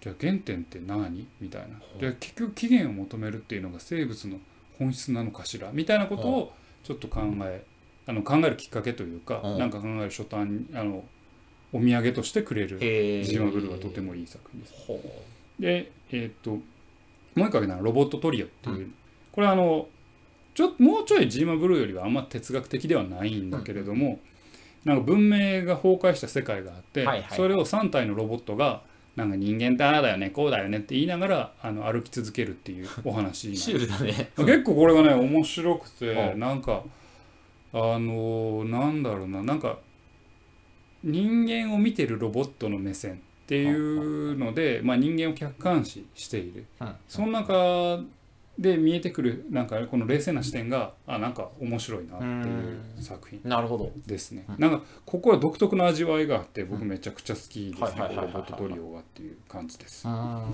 [0.00, 1.28] じゃあ原点って何？
[1.40, 1.78] みたいな。
[2.00, 4.38] で結局起源を求めるっていうのが生物の
[4.80, 5.70] 本質なのかしら？
[5.72, 7.64] みたいなことをちょっと考え
[8.06, 9.58] あの考えるきっかけというか、うん。
[9.58, 11.04] なんか考える初端にあの
[11.72, 13.44] お土産としてくれるジー。
[13.44, 14.74] マブルーはとてもいい作品です。
[14.86, 15.00] ほ
[15.58, 18.90] でえーっともう一個挙げたのはロボットトリオっていう、
[19.30, 19.88] これはあの
[20.54, 24.20] ちょもうちょいジーマブルーよりはあんま哲学的ではないんだけれども、
[24.84, 27.36] なんか文明が崩壊した世界があって、はいはい。
[27.36, 28.82] それを3体のロボットが
[29.16, 34.30] なんか人間ってああだよねこうだよねって言いながらあの歩き続けるっていうお話 シュールだね。
[34.36, 36.82] 結構これがね面白くてうなんか
[37.72, 39.78] あのなんだろうななんか
[41.04, 46.64] 人間を見てるロボットの目線っていうので、まあ、人間を客観視している。
[46.80, 46.94] うん。
[47.08, 48.00] その中
[48.58, 53.90] で見えてくるなんかこの冷静な視点があなんか面白いなっていう作品なるほど。
[54.06, 54.44] ですね。
[54.48, 54.56] うん。
[54.58, 60.06] なんかここは独特の味わいがあって僕めちゃくちゃ好きですねロボットトリオがっていう感じです。
[60.06, 60.44] うん。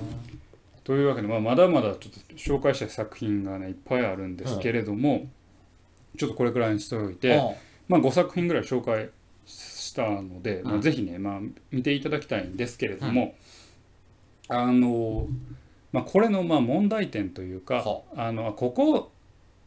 [0.85, 5.29] というわけで、まあ、まだまだちょっと紹介したい作品がねいっぱいあるんですけれども、
[6.17, 7.43] ちょっとこれくらいにしておいて、
[7.89, 9.11] まあ、5作品ぐらい紹介
[9.45, 13.35] したので、まあ、うんぜひね、まあ、見ていただきたいんですけれども、
[14.49, 15.27] あの、
[15.93, 18.33] まあ、これのまあ問題点というかはあ。
[18.33, 19.11] のあここ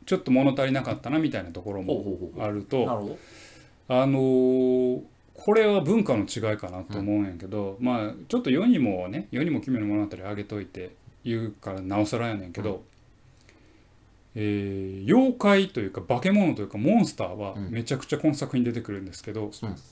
[0.06, 3.16] ちょっと物足りなかったなみたいなところもあると
[3.88, 5.02] あの
[5.34, 10.92] これは文化の違いかなと思うんやけど、まあちょっと世にもね世にも奇妙な物語あげといて
[11.24, 12.84] 言うからなおさらやねんけど、
[14.34, 17.70] えー妖怪というか化け物というかモンスターはうん。
[17.70, 19.50] めちゃくちゃこの作品に出てくるんですけど、うん。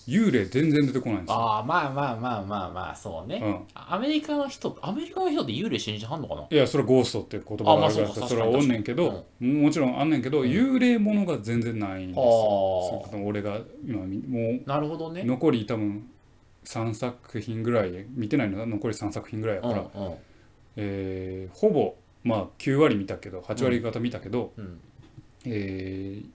[0.08, 1.36] 幽霊全然出てこないんですよ。
[1.36, 3.42] ああまあまあまあまあまあそうね。
[3.44, 6.48] うん、アメリカの人アメリカの人って幽霊信じはんのかな？
[6.50, 10.50] いやそれはゴーストっていう言葉があるからそそれはおんねんけど、もちろんあんねんけど、うん。
[10.50, 13.04] 幽霊ものが全然ないんですよ。
[13.26, 15.22] 俺が今みもあなるほどね。
[15.22, 16.08] う残り多分
[16.64, 20.14] 3作品ぐらいで見てないのは残り3作品ぐらいやから、うんうん。
[20.78, 24.80] えーほぼまあ9割見たけど8割方見たけど、うん。
[25.46, 26.26] えー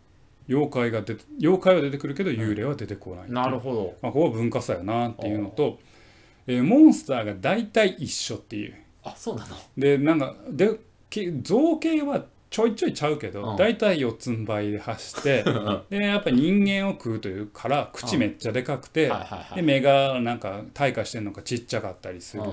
[0.46, 3.94] 妖怪が出て妖怪は出てくるけど幽霊は出てこない、なるほど。
[4.02, 5.78] まあ、ここは文化差やなっていうのと、
[6.46, 8.74] えーモンスターが大体一緒っていう。
[9.02, 9.56] あそうなの。
[9.76, 13.56] でなんかでき造形はちょいちょいちゃうけど、うん。
[13.56, 15.44] 大体四つん這いで走って
[15.90, 19.12] でやっぱ人間を食うというから口めっちゃでかくて、
[19.56, 22.44] で目がなんか退化してんのかちっちゃかったりする、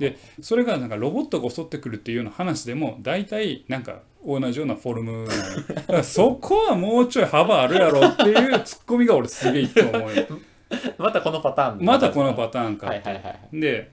[0.00, 5.26] でそれがなんかロボットが襲ってくるっていうような話でも大体なんか同じようなフォルム
[5.74, 10.26] だからそこはもうちょい幅あるやろっていうツッコミが俺すげえいいと思うよ。
[10.98, 11.84] またこのパターン。
[11.86, 13.60] またこのパターンかはいはいはい。
[13.60, 13.92] で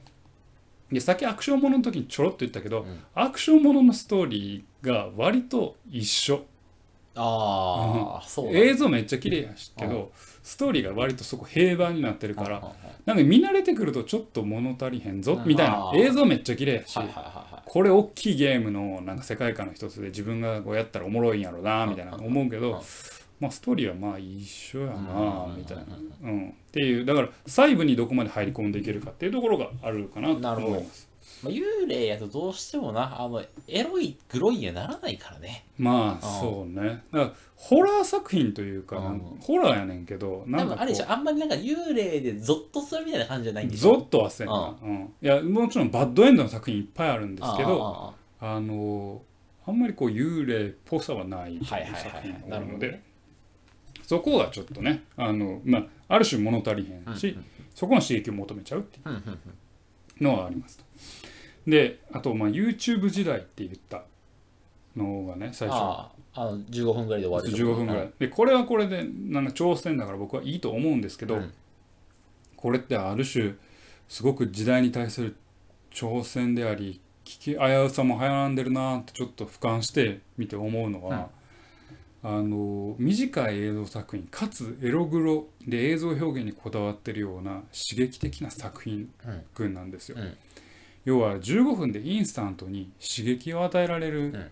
[0.92, 3.00] でさっきアクションものの時にちょろっと言ったけど、うん。
[3.16, 6.46] アクションもののストーリーが割と一緒。
[7.18, 10.12] ああそう映像めっちゃ綺麗やしけうど
[10.44, 12.74] ストーリーが割とそこ平板になってるからうんうんうん。
[13.06, 15.48] なんか見慣れてくるとちょっと物足りへんぞうん。
[15.48, 15.98] みたいなあー。
[16.00, 17.00] 映像めっちゃ綺麗やし
[17.66, 22.84] これ大きいゲームのなんか世界観の一つで自分がこうやったらおもろいんやろなみたいな思うけうんど
[23.40, 25.58] まあストーリーはまあ一緒やなうん。
[25.58, 25.84] みたいな、
[26.24, 30.68] うん、っていうだから細部にどこまで入り込んでいけるかっていうところがあるかなとなるほど。
[30.74, 35.66] 思いますまあ、幽霊やとどうしてもなあのエロいグロいにはならないからね。
[35.78, 39.20] まあうんそうねだからホラー作品というか、うん。
[39.42, 45.14] ホラーやねんけどな多んかあれでしょあんまりなんか幽霊でゾッとするみたいな感じじゃないんうでしょゾッとはせんな、うん。
[45.22, 49.22] いやもちろんバッドエンドの作品いっぱいあるんですけどああの
[49.66, 53.04] あんまりこう幽霊っぽさはないあはいはいはい作品はいが多いので、なるほどね
[54.08, 59.34] そこがちょっとねあの、まあ、ある種物足りへんし、うんそこの刺激を求めちゃうっていうんうんうん。
[59.34, 60.86] うのはありますと。
[61.68, 64.04] であと、まあ、YouTube 時代って言った
[64.96, 65.76] のがね最初。
[65.76, 68.12] あああの15分ぐらいで終わるとこ15分ぐらい。
[68.18, 71.54] でこれはこれでなんか挑戦だから僕はいいと思うんですけど、うん。
[72.56, 73.56] これってある種
[74.08, 75.36] すごく時代に対する
[75.92, 81.30] 挑戦であり危機危うさもはらんでるなってちょっと俯瞰してみて思うのは、
[82.28, 89.44] あの短い映像作品かつエログロで映像表現にこだわってるような刺激的な作品うん。
[89.54, 90.18] 群なんですよ。
[90.20, 90.36] うん。
[91.06, 94.52] 要は15分でインスタントに刺激を与えられる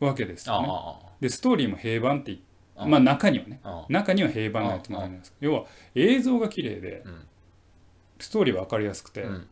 [0.00, 0.68] わけですよね。
[0.68, 2.38] あでストーリーも平板って言っ
[2.76, 3.58] あまあ中にはね
[3.88, 7.22] 中には平板なやつもあるんですけど要は映像が綺麗でうん。
[8.18, 9.48] ストーリーは分かりやすくて、うん。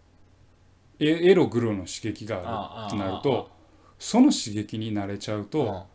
[1.01, 3.51] エエログロの刺激があるとなると
[3.99, 5.92] その刺激に慣れちゃうとあ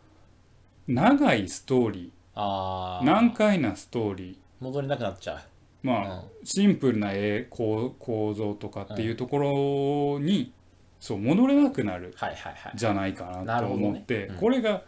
[0.88, 3.06] 長いストーリあー。
[3.06, 5.36] 難解なストーリ戻れなくなっちゃう。
[5.36, 5.40] ー
[5.82, 10.52] まあシンプルな絵構構造とかっていうところに
[10.98, 12.72] そう戻れなくなるはいはいはい。
[12.74, 13.86] じゃないかなとなるほどね。
[13.88, 14.36] 思って、うん。
[14.36, 14.82] これが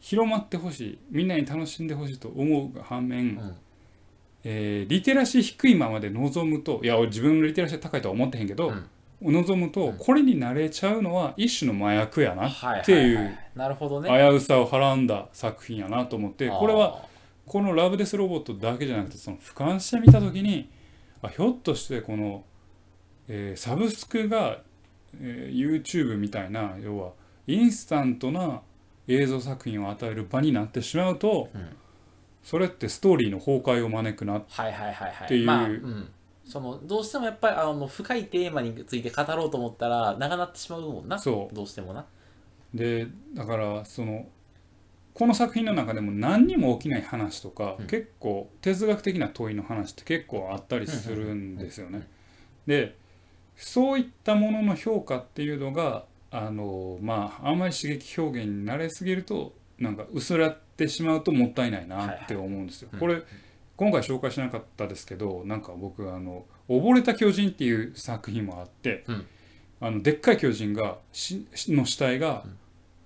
[0.00, 0.98] 広まってほしい。
[1.10, 3.56] みんなに楽しんでほしいと思う反面、うん。
[4.44, 8.86] えーリテラシー低いままで臨むといや俺自分のリテラシー高いとは思ってへんけど、うん
[9.22, 13.38] 望むとこれに慣れちゃうのは一種の麻薬やなはいっていう
[14.30, 17.06] 危うさをはらんだ作品やなと思ってこれは
[17.46, 20.68] この「ラブデスロボット」だけじゃなくてその俯瞰してみた時に
[21.22, 22.44] あひょっとしてこの、
[23.28, 24.58] えーサブスクが、
[25.20, 27.12] えー YouTube みたいな要は
[27.46, 28.60] インスタントな
[29.08, 31.76] 映像作品を与える場になってしまうと、うん。
[32.42, 34.44] それってストーリーの崩壊を招くなっ
[35.26, 35.44] てい
[35.76, 36.06] う
[36.46, 41.18] そのどうしてもやっぱりあの深いテーマについて語ろうと思ったら長なってしまうもんな。
[41.18, 41.54] そう。
[41.54, 42.06] どうしてもな。
[42.72, 44.26] でだからその
[45.12, 47.86] この作品の中でも何にも起きない話とか、うん。
[47.86, 52.06] 結構哲学的な問いの話って結構あったりするんですよね。
[52.66, 52.96] で
[53.56, 62.88] そういったものの評価っていうのがあのまああんまり刺激表現に慣れすぎるとなんか薄らってしまうともったいないなって思うんですよ。
[62.92, 63.22] はいこれ
[63.76, 69.26] 今回紹介しなかったですけどなんか僕あの「溺れた巨人」っていう作品もあって、うん。
[69.78, 72.44] あのでっかい巨人がしの死体が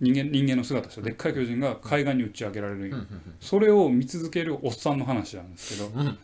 [0.01, 1.03] 人間人間の姿した。
[1.03, 2.95] でっかい巨人が海岸に打ち上げられる。
[3.41, 6.17] それを見続けるおっさんの話なんですけど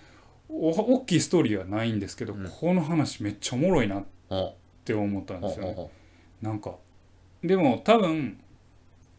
[0.49, 2.49] お大きいストーリーはないんですけど、うん。
[2.49, 4.55] この話めっちゃおもろいなっお
[4.85, 5.75] て思ったんおですよね。
[5.77, 5.91] お。
[6.41, 6.77] なんか
[7.43, 8.39] でも多分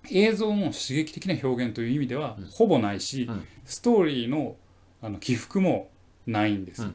[0.09, 2.45] 映像の刺激的な表現という意味ではうん。
[2.45, 3.43] ほぼないし、うん。
[3.65, 4.55] ストーリーの
[5.01, 5.89] あの起伏も
[6.25, 6.87] ないんです、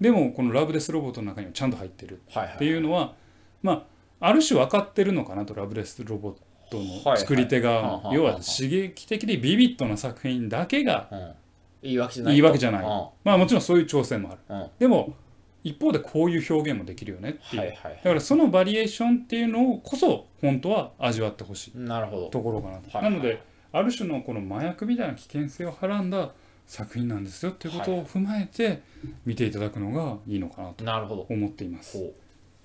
[0.00, 2.20] でもこの「ラブデスロボット」の中にはちゃんと入ってる。
[2.36, 3.14] っていうのは
[3.62, 3.86] ま
[4.20, 6.34] あある種分かってるのかなとラブデスロボッ
[6.70, 6.78] ト
[7.10, 11.34] の作り手が要は刺激的でビビッドな作品だけがうん。
[11.82, 12.80] いいわけじゃないいいゃない。
[12.82, 12.86] うん。
[13.24, 14.40] まあもちろんそういう挑戦もある。
[14.48, 14.70] うん。
[14.78, 15.16] でも
[15.64, 22.28] 一方でこういう表現もできるよねっていう、だからそのバリエーションっていうのをこそ本当は味わってほしいなるほど。
[22.28, 23.10] ところかなと、はい。
[23.10, 26.30] なのである種のこの麻薬みたいな危険性をはらんだ
[26.66, 28.82] 作品なんですよっていうことを踏まえて
[29.26, 31.26] 見ていただくのがいいのかなとなるほど。
[31.28, 31.98] 思っています。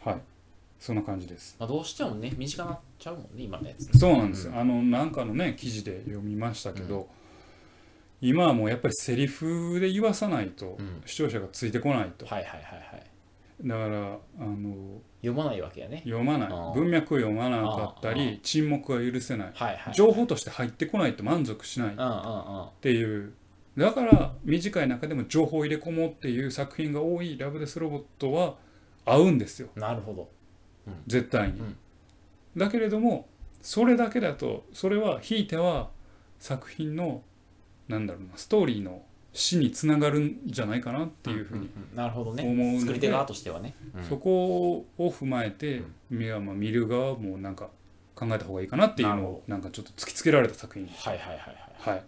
[0.03, 0.17] はい。
[0.79, 1.55] そんな感じです。
[1.60, 4.47] まあどうしてもね身近になっちゃうもんね今のやつそうなんです。
[4.47, 7.10] よ、あのなんかのね記事で読みましたけど、
[8.21, 11.01] 今はもうやっぱりセリフで言わさないとうん。
[11.05, 13.03] 視聴者がついてこないと、はいはいはいはい。
[13.65, 16.03] だからあの読まないわけやね。
[16.05, 16.47] 読まない。
[16.47, 16.73] あー。
[16.75, 19.51] 文脈を読まなかったあり沈黙は許せない。
[19.55, 19.93] はいはい。
[19.95, 22.67] 情報として入ってこないと満足しないっうんうんうん。
[22.81, 23.33] ていう
[23.77, 28.55] だから短い中でも情報を入れ込もうっていう作品が多い「ラブデスロボット」は
[29.05, 29.69] 合うんですよ。
[29.75, 30.29] なるほど。
[31.05, 31.77] 絶対に、うん。
[32.57, 33.27] だけれども
[33.61, 35.91] それだけだとそれはひいては
[36.39, 37.21] 作品の
[37.87, 42.43] なんだろうなストーリーの死につながるんじゃないかなっていうふうに、んんなるほどね。
[42.43, 42.79] 思うので。
[42.79, 43.75] 作り手側としてはね。
[43.95, 44.03] うん。
[44.03, 47.69] そこを踏まえて、見るまあ見る側もなんか
[48.15, 51.95] 考えた方がいいかなっていうのをなんかちょっと突きつけられた作品はいはいはいはい。
[51.95, 52.03] はい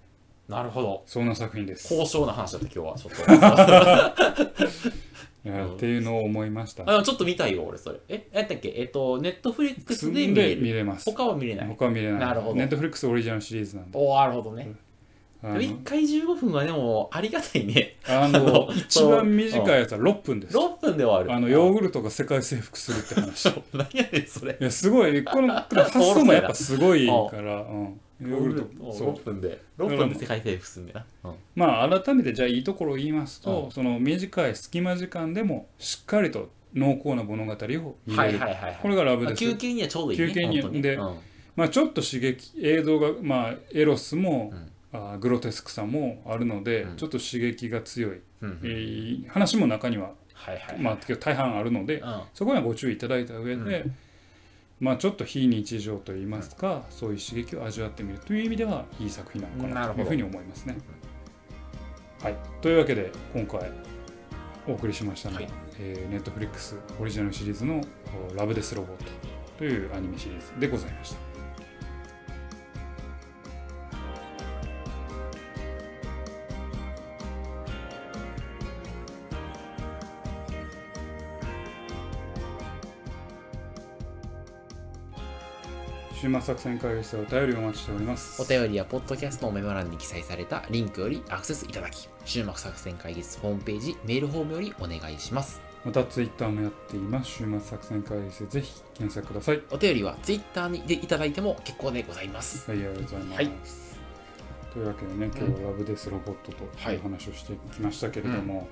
[0.49, 1.03] なるほど。
[1.05, 1.87] そんな作品です。
[1.87, 4.89] 高尚な話だった今日はちょっと。
[5.45, 6.83] いやっていうのを思いました。
[6.97, 7.99] あちょっと見たいよ俺それ。
[8.09, 8.73] えやったっけ？
[8.75, 11.05] えっとネットフリックスで見れ見れます。
[11.05, 11.67] 他は見れない。
[11.67, 12.19] 他は見れない。
[12.19, 12.55] なるほど。
[12.55, 13.97] ネットフリックスオリジナルシリーズなんで。
[13.97, 14.73] おーなるほどね。
[15.41, 17.95] あの1回15分はでもありがたいね。
[18.05, 20.57] ああのの一番短いやつは6分です。
[20.57, 21.31] 6分で終わる。
[21.31, 23.47] あのヨーグルトが世界征服するって話。
[23.49, 24.57] い 何やねんそれ。
[24.59, 29.13] やすごいこの発想もやっぱすごいから、 うん、ヨーグルトそう。
[29.13, 29.61] 6分で。
[29.77, 31.35] 6分で世界征服すんだよな、うん。
[31.55, 33.71] まあ改めてじゃあいいところを言いますと、うん。
[33.71, 38.53] その短い隙間時間でもしっかりと濃厚な物語を見れる、はいはいはい。
[38.55, 40.27] はいこれがラブまあです、休憩にはちょうどいいね。
[40.27, 41.17] 休憩にでうん。
[41.55, 44.71] まあ、ちょっと刺激映像が、まあ、エロスも、うん。
[44.91, 46.95] あーグロテスクさもあるので、うん。
[46.97, 52.21] ちょっと刺激が強い、うんえー話も中には、はいはいまあ、大半あるので、うん。
[52.33, 53.91] そこにはご注意いただいた上で、う
[54.79, 60.77] まあ、ちょっと非日常といいますか、そういう刺激を味わってみるという意味ではいい作品なのかなというふうに思いますね。
[62.21, 63.71] はい、というわけで今回
[64.67, 65.51] お送りしましたのは、はい。
[65.79, 67.81] えー、ネットフリックスオリジナルシリーズの
[68.35, 69.05] 「ラブデスロボット」
[69.57, 71.28] というアニメシリーズでございました。
[86.21, 88.41] 週末作戦会議室でお便りをお待ちしております。
[88.41, 95.61] お便りやポッドキャストのメモ欄に記載されたリンクよりアクセスいただき、週末作戦会議室ホームページ、メールフォームよりお願いします。
[95.85, 97.29] またツイッターもやっています。
[97.29, 99.61] 週末作戦会議室でぜひ検索ください。
[99.71, 102.69] お便りは Twitter にでいただいても結構でございます。
[102.69, 103.49] はいありがとうございます、はい。
[104.73, 106.95] というわけでね今日はラブデスロボットとはい。
[106.95, 108.67] いう話をしてきましたけれども、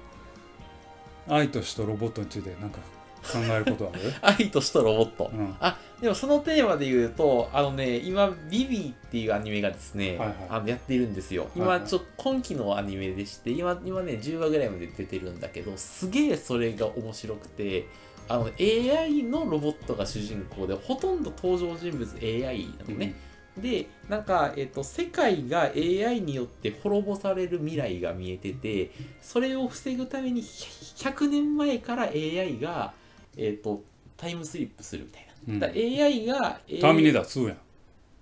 [1.30, 2.80] 愛と死とロボットについて何か
[3.28, 4.14] 考えることある？
[4.22, 5.30] 愛と死とロボット。
[5.34, 5.56] うん。
[5.60, 10.36] あでもそのテーマで言うとあのね今ビビーっていうアニメがですね、はいはい。
[10.50, 11.50] あのやっているんですよ。
[11.56, 17.88] 今ちょっと今期のアニメでして今今ね10話ぐらいまで出てるんだけどすげえそれが面白くて
[18.30, 23.16] あの AI のロボットが主人公でほとんど登場人物 AI なのね、
[23.58, 32.94] でなんか、えっと世界が AI によって滅ぼされる未来が見えててそれを防ぐために100年前から AI が、
[33.38, 33.84] えっと
[34.18, 35.68] タイムスリップするみたいな。
[35.68, 35.76] うん。
[35.76, 37.58] AI が、えターミネーター2やん。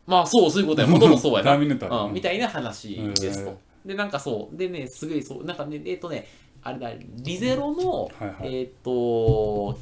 [0.05, 1.11] まあそうそういうことやほとん。
[1.11, 1.51] どそうやな。
[1.51, 3.55] ターミネーターうん、みたいな話ですと、へ
[3.85, 4.57] でなんかそう。
[4.57, 5.45] でねすごいそう。
[5.45, 6.27] なんかねえっ、とね
[6.61, 8.55] あれだリゼロの、はいはい。
[8.61, 9.77] えっ、と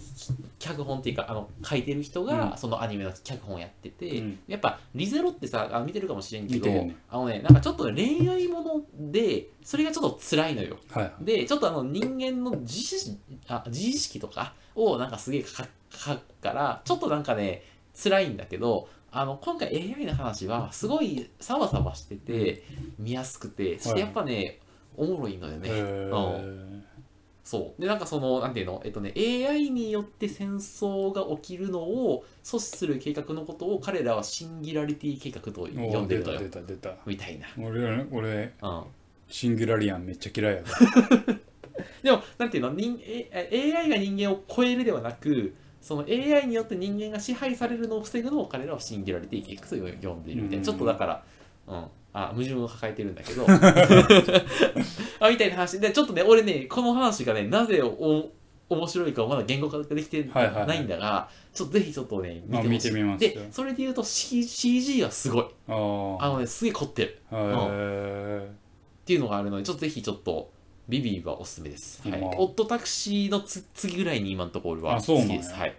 [0.63, 2.57] 脚本っていうかあの書いてる人が、うん。
[2.57, 4.39] そのアニメの脚本やってて、うん。
[4.47, 10.77] やっぱリゼロってさあ見てるかもしれんけど、ねあのねなんかちょっとね恋愛ものでそれがちょっと辛いのよ。
[10.91, 11.25] はいはい。
[11.25, 17.63] でちょっとあの人間の自意あ自意識とかをなんかすげえ書くからちょっとなんかね
[18.01, 22.63] 辛いんだけどあの今回 AI の話はすごいサバサバしてて
[22.97, 24.59] 見やすくてそしてやっぱね
[24.95, 26.82] おもろいのよね、へうー
[27.43, 27.81] そう。
[27.81, 28.81] でなんかそのなんていうの？
[28.85, 36.39] えっとね AI によって戦争が起きるのを阻止する計画のことを彼らはシンギュラリティ計画と呼おんでるのよ。
[36.39, 36.95] 出た出た出た。
[37.05, 38.83] みたいな、俺俺うん、
[39.27, 40.69] シンギュラリアンめっちゃ嫌いやか
[41.25, 41.39] ら
[42.03, 49.75] でも、なんていうの、人え AI が人間を超えるではなく、その AI によって人間が支配されるのを防ぐのを彼らはシンギュラリティ計画と
[50.07, 50.63] 呼んでいるみたいな、うん。
[50.63, 51.23] ちょっとだから、
[51.67, 53.45] うん、あ矛盾を抱えてるんだけど、
[55.19, 58.29] あみたいな話で、ちょっとね、俺ね、この話がね、なぜお
[58.69, 63.17] 面白いかをまだ言語化できてはいはいはいないんだが、ちょっとぜひちょっとね、見てほしい。
[63.17, 65.45] で、それで言うと、C、CG はすごい。
[65.67, 65.71] あ
[66.29, 67.19] のね、すげえ凝ってる。
[67.31, 70.51] へーっていうのがあるので、ちょっとぜひちょっと、
[70.87, 72.07] ビビーはおすすめです。
[72.07, 72.31] はいまあ。
[72.37, 75.53] オットタクシーのつ次ぐらいに今のところ俺は好きです。
[75.53, 75.75] はい。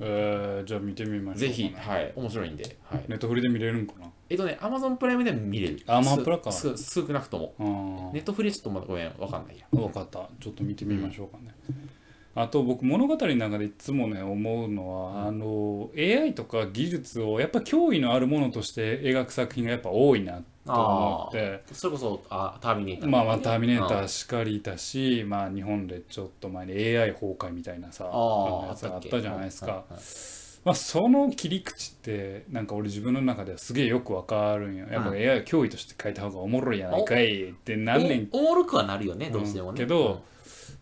[0.00, 2.12] えーじゃあ見てみましょうぜひ、はい。
[2.14, 2.76] 面白いんで。
[2.84, 3.04] はい。
[3.08, 5.82] ネットフリで見れるんかなえっとね、アマゾンプライムでも見れる。
[5.86, 8.10] あアマプラかすす少なくとも。
[8.12, 9.66] ネットフリちょっとまだごめん、わかんないや。
[9.70, 10.28] 分かった。
[10.40, 11.54] ちょっと見てみましょうかね、
[12.34, 21.62] あと僕物語の中でいつもね思うのは、あの AI とか技術をやっぱ脅威のあるものとして描く作品がやっぱ多いなと思って。
[21.72, 24.04] それこそ、あターミネーター、まあまあ「ターミネータうん。
[24.04, 29.84] ー」しかりだし、まあ日本でちょっと前に AI 崩壊みたいなさあやつがあったじゃないですか、
[30.66, 34.88] まあ、その切り口ってなんか俺自分の中ではすげえよくわかるんよ。
[34.90, 35.16] やっぱうん。
[35.16, 39.70] AI 脅威として書いた方がおもろいやないかいって何年おおもろくはなるよね、どうしてもね。
[39.70, 39.76] うん。
[39.76, 40.22] けど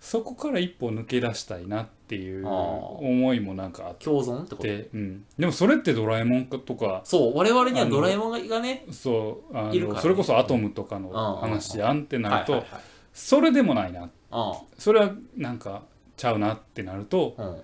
[0.01, 4.63] そこから一歩抜け出したいなっていう思いもなんかあっ共存ってこと？
[4.63, 9.95] て、うん、でもそれってドラえもんとかそう、我々にはドラえもんがね、そうあいるからね。
[9.97, 11.15] のそれこそアトムとかのうん。
[11.51, 12.65] 話やんってなると
[13.13, 14.11] それでもないなう
[14.79, 15.83] それはなんか
[16.17, 17.57] ちゃうなってなるとんうん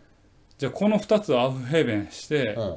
[0.61, 2.77] じゃあこの2つをアウフヘーベンしてうん。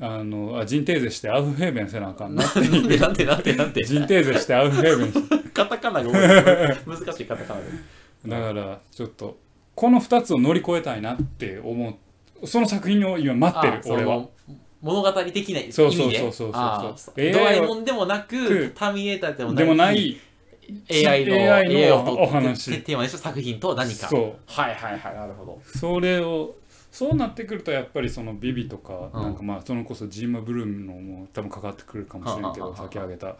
[0.00, 3.84] あのあ人定税してアウフヘーベンせなあかんな なんでなんでなんでなんで。
[3.84, 5.12] 人定税してアウフヘーベン。
[5.12, 6.10] し てカタカナが
[6.86, 7.54] 難しいカタカ
[8.24, 9.36] ナがだからちょっと
[9.74, 11.98] この2つを乗り越えたいなって思
[12.42, 12.46] う。
[12.46, 14.14] その作品を今待ってる俺は。
[14.16, 14.30] の
[14.80, 15.72] 物語的な意味で。
[15.72, 16.52] そうそうそうそう
[16.96, 22.70] そうドラえもんでもなくくターミネーターでもないでもない AI の AI のお話。
[22.70, 24.08] テテーマにした作品と何か。
[24.08, 24.34] そう。
[24.46, 25.60] はいはいはいなるほど。
[25.78, 26.54] それを
[26.92, 29.22] そうなってくるとやっぱりそのビビとか、うん。
[29.22, 33.36] なんかまあそのこそジーマ・ブルームのも多分関わってくるかもしれんけど先挙げた。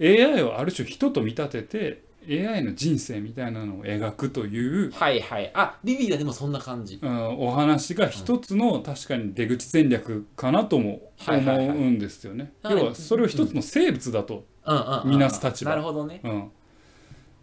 [0.00, 2.02] AI をある種人と見立てて
[2.48, 5.50] AI の人生みたいなのを描くという、はいはい。
[5.52, 6.98] あビビーはでもそんな感じ。
[7.02, 12.54] うんお話が一つの確かに出口戦略かなとも思うんですよね。
[12.62, 15.72] はい要はそれを一つの生物だと、うんうんうん見なす立場。
[15.72, 16.22] なるほどね。
[16.24, 16.50] うん、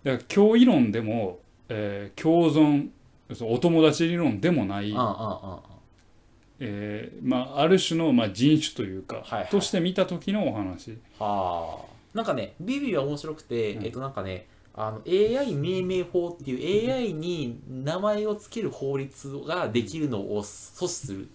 [0.03, 2.89] だから共異論でも、えー共存
[3.41, 4.91] お友達理論でもない、
[6.59, 9.47] えーまあ、ある種の、まあ、人種というか、はいはい。
[9.49, 10.97] として見た時のお話。
[11.19, 11.89] はあ。
[12.13, 13.85] なんかねビビは面白くて、うん。
[13.85, 21.29] えっとなんかねあの AI 命名法っていう AI に名前を付ける法律ができるのを阻止する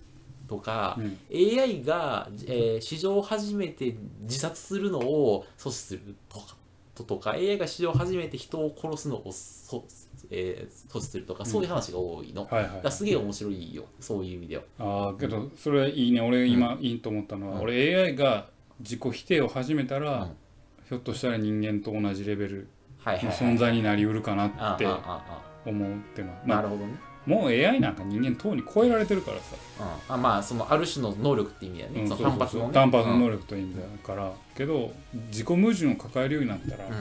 [0.49, 1.19] とか、うん。
[1.33, 6.57] AI が、えー史上初めて自殺するのを阻止するとか
[6.95, 9.85] トとか AI が史上初めて人を殺すのをそ、
[10.31, 13.85] えー阻止するとかそういう話が多いの、はいはいだすげえ面白いよ。
[14.01, 14.63] そういう意味では。
[14.79, 16.21] ああけどそれいいね。
[16.21, 17.63] 俺今いいと思ったのは、うん。
[17.63, 18.47] 俺 AI が
[18.81, 20.37] 自己否定を始めたら、うん。
[20.89, 22.69] ひょっとしたら人間と同じレベル
[23.05, 24.87] の存在になりうるかなって
[25.67, 26.95] 思うってまあ、なるほどね、
[27.27, 29.57] もう AI なんか人間とうに超えられてるからさ、
[30.09, 32.75] うん、あまあそのある種の能力って意味だよね、うんその単発のね。
[32.75, 34.93] 単発の能力、力という意味だから、けど
[35.29, 36.93] 自己矛盾を抱えるようになったら、うん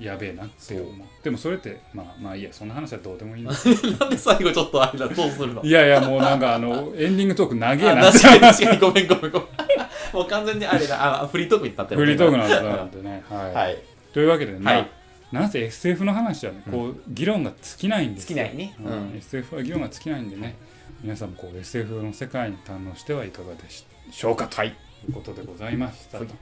[0.00, 1.06] やべえなって思う。
[1.22, 3.52] でもそれってまあまあいいやそんな話はどうでもいいんだ。
[4.00, 5.62] なんで最後ちょっとあれだどうするの？
[5.62, 9.48] いやいやもうなんかあのエンディングトーク長えあな確かに確かにごめんごめんごめん。
[10.12, 11.22] もう完全にあれだ。
[11.22, 13.54] あフリートークになってるフリートークなんだなんでね、はい。
[13.54, 13.78] はい。
[14.12, 14.90] というわけで、まあはい。
[15.32, 18.36] なんせ SF の話はね、こう議論が尽きないんですよ。
[18.36, 18.74] 尽きないね。
[18.80, 18.86] うん。
[18.86, 19.16] うん。
[19.18, 20.56] SF は議論が尽きないんでね。
[21.02, 24.62] 皆さんもこう SF の世界に堪能してはいかがでしょうかと。
[24.64, 24.72] い
[25.08, 26.34] うことでございましたと、はい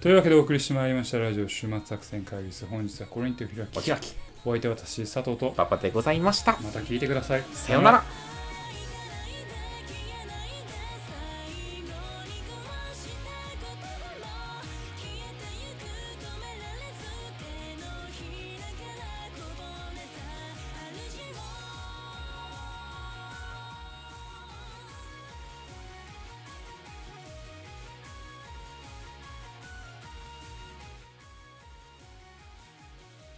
[0.00, 2.66] というわけでお送りしてまいりましたラジオ週末作戦会議室。
[2.66, 4.14] 本日はこれにて開きお開き。
[4.44, 5.52] お相手は私佐藤と。
[5.56, 6.52] パパでございました。
[6.62, 7.44] また聞いてください。
[7.52, 8.04] さようなら